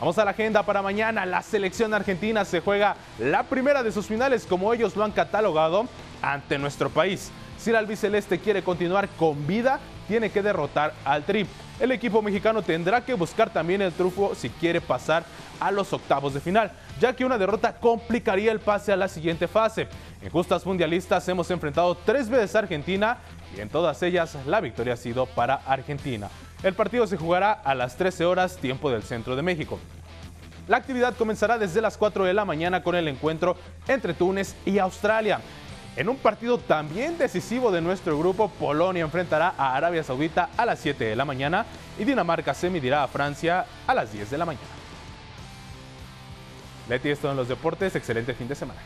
Vamos 0.00 0.16
a 0.18 0.24
la 0.24 0.30
agenda 0.30 0.62
para 0.62 0.80
mañana. 0.80 1.26
La 1.26 1.42
selección 1.42 1.92
argentina 1.92 2.44
se 2.44 2.60
juega 2.60 2.96
la 3.18 3.42
primera 3.44 3.82
de 3.82 3.90
sus 3.90 4.06
finales 4.06 4.46
como 4.46 4.72
ellos 4.72 4.94
lo 4.94 5.04
han 5.04 5.12
catalogado 5.12 5.86
ante 6.22 6.58
nuestro 6.58 6.88
país. 6.88 7.30
Si 7.58 7.70
el 7.70 7.76
albiceleste 7.76 8.38
quiere 8.38 8.62
continuar 8.62 9.08
con 9.08 9.46
vida, 9.46 9.80
tiene 10.08 10.30
que 10.30 10.42
derrotar 10.42 10.94
al 11.04 11.22
Tri. 11.22 11.46
El 11.78 11.92
equipo 11.92 12.22
mexicano 12.22 12.62
tendrá 12.62 13.04
que 13.04 13.14
buscar 13.14 13.50
también 13.50 13.82
el 13.82 13.92
trufo 13.92 14.34
si 14.34 14.48
quiere 14.48 14.80
pasar 14.80 15.22
a 15.60 15.70
los 15.70 15.92
octavos 15.92 16.34
de 16.34 16.40
final, 16.40 16.72
ya 16.98 17.14
que 17.14 17.24
una 17.24 17.38
derrota 17.38 17.74
complicaría 17.74 18.50
el 18.50 18.58
pase 18.58 18.92
a 18.92 18.96
la 18.96 19.06
siguiente 19.06 19.46
fase. 19.46 19.86
En 20.22 20.30
justas 20.30 20.66
mundialistas 20.66 21.28
hemos 21.28 21.50
enfrentado 21.50 21.94
tres 21.94 22.28
veces 22.28 22.56
a 22.56 22.60
Argentina 22.60 23.18
y 23.56 23.60
en 23.60 23.68
todas 23.68 24.02
ellas 24.02 24.36
la 24.46 24.60
victoria 24.60 24.94
ha 24.94 24.96
sido 24.96 25.26
para 25.26 25.54
Argentina. 25.54 26.28
El 26.62 26.74
partido 26.74 27.06
se 27.06 27.16
jugará 27.16 27.52
a 27.52 27.74
las 27.74 27.96
13 27.96 28.24
horas 28.24 28.56
tiempo 28.56 28.90
del 28.90 29.04
centro 29.04 29.36
de 29.36 29.42
México. 29.42 29.78
La 30.66 30.76
actividad 30.76 31.14
comenzará 31.14 31.56
desde 31.58 31.80
las 31.80 31.96
4 31.96 32.24
de 32.24 32.34
la 32.34 32.44
mañana 32.44 32.82
con 32.82 32.94
el 32.96 33.08
encuentro 33.08 33.56
entre 33.86 34.14
Túnez 34.14 34.54
y 34.66 34.78
Australia. 34.78 35.40
En 35.96 36.08
un 36.08 36.16
partido 36.16 36.58
también 36.58 37.18
decisivo 37.18 37.72
de 37.72 37.80
nuestro 37.80 38.18
grupo, 38.18 38.48
Polonia 38.48 39.02
enfrentará 39.02 39.54
a 39.58 39.74
Arabia 39.74 40.04
Saudita 40.04 40.50
a 40.56 40.64
las 40.64 40.78
7 40.78 41.04
de 41.04 41.16
la 41.16 41.24
mañana 41.24 41.66
y 41.98 42.04
Dinamarca 42.04 42.54
se 42.54 42.70
medirá 42.70 43.02
a 43.02 43.08
Francia 43.08 43.66
a 43.86 43.94
las 43.94 44.12
10 44.12 44.30
de 44.30 44.38
la 44.38 44.44
mañana. 44.44 44.66
Leti, 46.88 47.10
esto 47.10 47.30
en 47.30 47.36
los 47.36 47.48
deportes. 47.48 47.94
Excelente 47.96 48.32
fin 48.32 48.48
de 48.48 48.54
semana. 48.54 48.80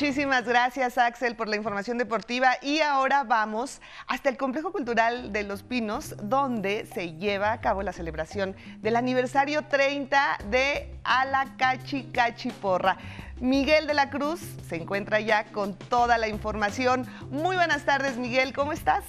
Muchísimas 0.00 0.46
gracias 0.46 0.96
Axel 0.96 1.36
por 1.36 1.46
la 1.46 1.56
información 1.56 1.98
deportiva 1.98 2.52
y 2.62 2.80
ahora 2.80 3.22
vamos 3.22 3.82
hasta 4.06 4.30
el 4.30 4.38
Complejo 4.38 4.72
Cultural 4.72 5.30
de 5.30 5.42
Los 5.42 5.62
Pinos 5.62 6.14
donde 6.22 6.86
se 6.86 7.18
lleva 7.18 7.52
a 7.52 7.60
cabo 7.60 7.82
la 7.82 7.92
celebración 7.92 8.56
del 8.78 8.96
aniversario 8.96 9.66
30 9.66 10.38
de 10.48 10.90
Alacachi 11.04 12.04
Cachiporra. 12.04 12.96
Miguel 13.40 13.86
de 13.86 13.92
la 13.92 14.08
Cruz 14.08 14.40
se 14.66 14.76
encuentra 14.76 15.20
ya 15.20 15.44
con 15.52 15.74
toda 15.76 16.16
la 16.16 16.28
información. 16.28 17.06
Muy 17.28 17.56
buenas 17.56 17.84
tardes 17.84 18.16
Miguel, 18.16 18.54
¿cómo 18.54 18.72
estás? 18.72 19.04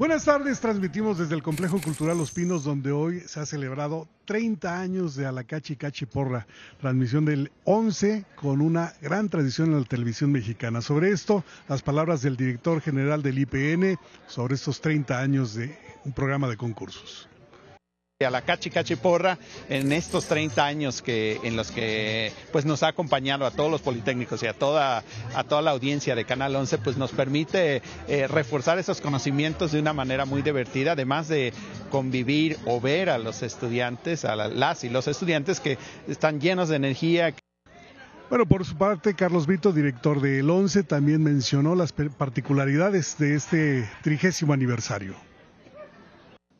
Buenas 0.00 0.24
tardes, 0.24 0.60
transmitimos 0.60 1.18
desde 1.18 1.34
el 1.34 1.42
Complejo 1.42 1.78
Cultural 1.78 2.16
Los 2.16 2.30
Pinos, 2.30 2.64
donde 2.64 2.90
hoy 2.90 3.20
se 3.26 3.38
ha 3.38 3.44
celebrado 3.44 4.08
30 4.24 4.80
años 4.80 5.14
de 5.14 5.26
Alacachi 5.26 5.76
Cachi 5.76 6.06
Porra, 6.06 6.46
transmisión 6.80 7.26
del 7.26 7.52
11 7.64 8.24
con 8.34 8.62
una 8.62 8.94
gran 9.02 9.28
tradición 9.28 9.72
en 9.72 9.80
la 9.80 9.84
televisión 9.84 10.32
mexicana. 10.32 10.80
Sobre 10.80 11.10
esto, 11.10 11.44
las 11.68 11.82
palabras 11.82 12.22
del 12.22 12.38
director 12.38 12.80
general 12.80 13.22
del 13.22 13.40
IPN 13.40 13.98
sobre 14.26 14.54
estos 14.54 14.80
30 14.80 15.20
años 15.20 15.52
de 15.52 15.78
un 16.06 16.12
programa 16.12 16.48
de 16.48 16.56
concursos 16.56 17.29
a 18.26 18.30
la 18.30 18.42
Cachi 18.42 18.68
Cachi 18.68 18.96
Porra 18.96 19.38
en 19.70 19.92
estos 19.92 20.26
30 20.26 20.62
años 20.62 21.00
que 21.00 21.40
en 21.42 21.56
los 21.56 21.70
que 21.70 22.30
pues 22.52 22.66
nos 22.66 22.82
ha 22.82 22.88
acompañado 22.88 23.46
a 23.46 23.50
todos 23.50 23.70
los 23.70 23.80
politécnicos 23.80 24.42
y 24.42 24.46
a 24.46 24.52
toda 24.52 25.02
a 25.34 25.44
toda 25.44 25.62
la 25.62 25.70
audiencia 25.70 26.14
de 26.14 26.26
Canal 26.26 26.54
11 26.54 26.76
pues 26.78 26.98
nos 26.98 27.12
permite 27.12 27.80
eh, 28.08 28.28
reforzar 28.28 28.78
esos 28.78 29.00
conocimientos 29.00 29.72
de 29.72 29.80
una 29.80 29.94
manera 29.94 30.26
muy 30.26 30.42
divertida 30.42 30.92
además 30.92 31.28
de 31.28 31.54
convivir 31.90 32.58
o 32.66 32.78
ver 32.78 33.08
a 33.08 33.16
los 33.16 33.42
estudiantes 33.42 34.26
a 34.26 34.36
las 34.36 34.84
y 34.84 34.90
los 34.90 35.08
estudiantes 35.08 35.58
que 35.58 35.78
están 36.06 36.42
llenos 36.42 36.68
de 36.68 36.76
energía 36.76 37.34
bueno, 38.28 38.46
por 38.46 38.64
su 38.64 38.76
parte, 38.76 39.14
Carlos 39.14 39.48
Vito, 39.48 39.72
director 39.72 40.20
del 40.20 40.48
11, 40.48 40.84
también 40.84 41.20
mencionó 41.20 41.74
las 41.74 41.90
particularidades 41.90 43.18
de 43.18 43.34
este 43.34 43.90
trigésimo 44.04 44.52
aniversario. 44.52 45.29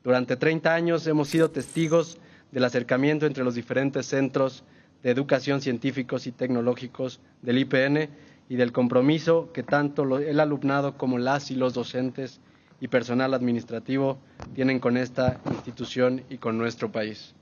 Durante 0.02 0.36
30 0.36 0.74
años 0.74 1.06
hemos 1.06 1.28
sido 1.28 1.50
testigos 1.50 2.18
del 2.52 2.64
acercamiento 2.64 3.26
entre 3.26 3.44
los 3.44 3.54
diferentes 3.54 4.06
centros 4.06 4.64
de 5.02 5.10
educación 5.10 5.60
científicos 5.60 6.26
y 6.26 6.32
tecnológicos 6.32 7.20
del 7.42 7.58
IPN 7.58 8.08
y 8.48 8.56
del 8.56 8.72
compromiso 8.72 9.50
que 9.52 9.62
tanto 9.62 10.18
el 10.18 10.40
alumnado 10.40 10.96
como 10.96 11.18
las 11.18 11.50
y 11.50 11.54
los 11.54 11.74
docentes 11.74 12.40
y 12.80 12.88
personal 12.88 13.34
administrativo 13.34 14.18
tienen 14.54 14.80
con 14.80 14.96
esta 14.96 15.40
institución 15.50 16.22
y 16.30 16.38
con 16.38 16.58
nuestro 16.58 16.90
país. 16.90 17.34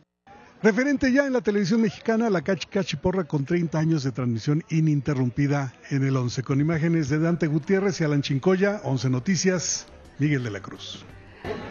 Referente 0.61 1.13
ya 1.13 1.25
en 1.25 1.33
la 1.33 1.41
televisión 1.41 1.81
mexicana, 1.81 2.29
la 2.29 2.43
Cachi 2.43 2.97
Porra 2.97 3.23
con 3.23 3.45
30 3.45 3.79
años 3.79 4.03
de 4.03 4.11
transmisión 4.11 4.65
ininterrumpida 4.69 5.73
en 5.91 6.05
el 6.05 6.17
11, 6.17 6.43
con 6.43 6.61
imágenes 6.61 7.09
de 7.09 7.21
Dante 7.21 7.47
Gutiérrez 7.47 8.01
y 8.01 8.05
Alan 8.05 8.23
Chincoya, 8.23 8.81
11 8.83 9.11
Noticias, 9.11 9.87
Miguel 10.19 10.43
de 10.43 10.51
la 10.51 10.61
Cruz. 10.61 11.05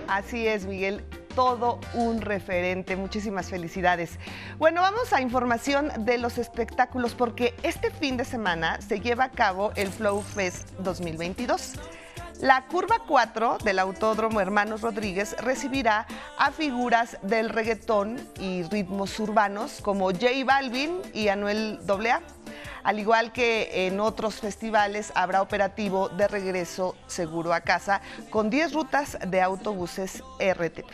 Así 0.07 0.47
es, 0.47 0.65
Miguel 0.65 1.03
todo 1.37 1.79
un 1.93 2.21
referente. 2.21 2.95
Muchísimas 2.95 3.51
felicidades. 3.51 4.17
Bueno, 4.57 4.81
vamos 4.81 5.13
a 5.13 5.21
información 5.21 5.91
de 5.99 6.17
los 6.17 6.39
espectáculos 6.39 7.13
porque 7.13 7.53
este 7.61 7.91
fin 7.91 8.17
de 8.17 8.25
semana 8.25 8.81
se 8.81 8.99
lleva 9.01 9.25
a 9.25 9.29
cabo 9.29 9.71
el 9.75 9.89
Flow 9.89 10.23
Fest 10.23 10.71
2022. 10.79 11.73
La 12.41 12.65
curva 12.65 13.03
4 13.07 13.59
del 13.63 13.77
Autódromo 13.77 14.41
Hermanos 14.41 14.81
Rodríguez 14.81 15.35
recibirá 15.39 16.07
a 16.39 16.51
figuras 16.51 17.19
del 17.21 17.49
reggaetón 17.49 18.17
y 18.39 18.63
ritmos 18.63 19.19
urbanos 19.19 19.79
como 19.81 20.05
J 20.11 20.27
Balvin 20.43 21.01
y 21.13 21.27
Anuel 21.27 21.79
AA. 21.87 22.36
Al 22.87 22.99
igual 22.99 23.33
que 23.33 23.85
en 23.85 23.99
otros 23.99 24.35
festivales, 24.35 25.11
habrá 25.13 25.41
operativo 25.41 26.07
de 26.07 26.25
regreso 26.25 26.95
seguro 27.05 27.53
a 27.53 27.59
casa 27.59 27.99
con 28.29 28.49
10 28.49 28.71
rutas 28.71 29.17
de 29.27 29.41
autobuses 29.41 30.23
RTP. 30.39 30.93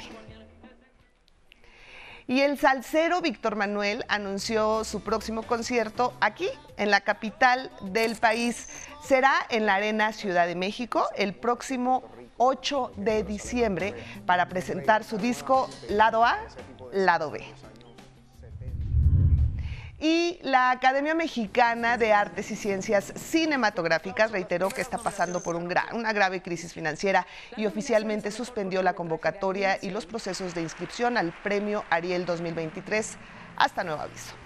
Y 2.25 2.41
el 2.41 2.58
salsero 2.58 3.21
Víctor 3.21 3.56
Manuel 3.56 4.06
anunció 4.08 4.84
su 4.86 5.03
próximo 5.03 5.43
concierto 5.43 6.15
aquí, 6.19 6.49
en 6.77 6.89
la 6.89 7.01
capital 7.01 7.69
del 7.82 8.15
país. 8.15 8.69
Será 9.03 9.36
en 9.51 9.67
la 9.67 9.75
Arena 9.75 10.13
Ciudad 10.13 10.47
de 10.47 10.56
México 10.56 11.08
el 11.15 11.36
próximo 11.36 12.10
8 12.38 12.93
de 12.97 13.21
diciembre 13.21 13.93
para 14.25 14.49
presentar 14.49 15.03
su 15.03 15.19
disco 15.19 15.69
Lado 15.89 16.25
A, 16.25 16.39
Lado 16.91 17.29
B. 17.29 17.45
Y 20.06 20.38
la 20.42 20.70
Academia 20.72 21.16
Mexicana 21.16 21.98
de 21.98 22.12
Artes 22.12 22.52
y 22.52 22.58
Ciencias 22.58 23.13
Cinematográficas 23.16 24.32
reiteró 24.32 24.68
que 24.68 24.82
está 24.82 24.98
pasando 24.98 25.42
por 25.42 25.56
una 25.56 26.12
grave 26.12 26.42
crisis 26.42 26.74
financiera 26.74 27.26
y 27.56 27.68
oficialmente 27.68 28.30
suspendió 28.30 28.84
la 28.84 28.96
convocatoria 28.96 29.78
y 29.82 29.92
los 29.92 30.06
procesos 30.06 30.54
de 30.54 30.62
inscripción 30.62 31.16
al 31.18 31.32
Premio 31.42 31.86
Ariel 31.89 32.26
2023 32.26 33.16
hasta 33.56 33.86
nuevo 33.86 34.02
aviso. 34.02 34.42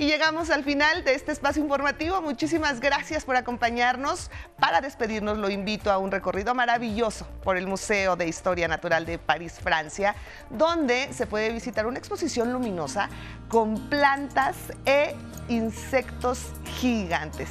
Y 0.00 0.06
llegamos 0.06 0.50
al 0.50 0.62
final 0.62 1.02
de 1.02 1.14
este 1.14 1.32
espacio 1.32 1.60
informativo. 1.60 2.22
Muchísimas 2.22 2.78
gracias 2.78 3.24
por 3.24 3.34
acompañarnos. 3.34 4.30
Para 4.60 4.80
despedirnos, 4.80 5.38
lo 5.38 5.50
invito 5.50 5.90
a 5.90 5.98
un 5.98 6.12
recorrido 6.12 6.54
maravilloso 6.54 7.26
por 7.42 7.56
el 7.56 7.66
Museo 7.66 8.14
de 8.14 8.28
Historia 8.28 8.68
Natural 8.68 9.04
de 9.04 9.18
París, 9.18 9.54
Francia, 9.60 10.14
donde 10.50 11.12
se 11.12 11.26
puede 11.26 11.52
visitar 11.52 11.84
una 11.84 11.98
exposición 11.98 12.52
luminosa 12.52 13.08
con 13.48 13.88
plantas 13.90 14.54
e 14.86 15.16
insectos 15.48 16.46
gigantes. 16.78 17.48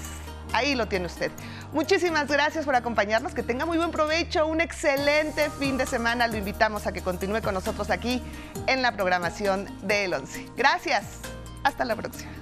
Ahí 0.54 0.74
lo 0.74 0.88
tiene 0.88 1.08
usted. 1.08 1.34
Muchísimas 1.74 2.30
gracias 2.30 2.64
por 2.64 2.76
acompañarnos, 2.76 3.34
que 3.34 3.44
tenga 3.44 3.66
muy 3.66 3.78
buen 3.78 3.92
provecho, 3.92 4.48
un 4.48 4.62
excelente 4.62 5.50
fin 5.50 5.78
de 5.78 5.86
semana. 5.86 6.28
Lo 6.28 6.38
invitamos 6.38 6.88
a 6.88 6.94
que 6.94 7.02
continúe 7.02 7.42
con 7.42 7.54
nosotros 7.54 7.90
aquí 7.90 8.24
en 8.68 8.82
la 8.82 8.94
programación 8.94 9.68
de 9.86 10.06
El 10.06 10.14
11. 10.14 10.46
Gracias. 10.56 11.04
Hasta 11.64 11.84
la 11.84 11.98
próxima. 11.98 12.37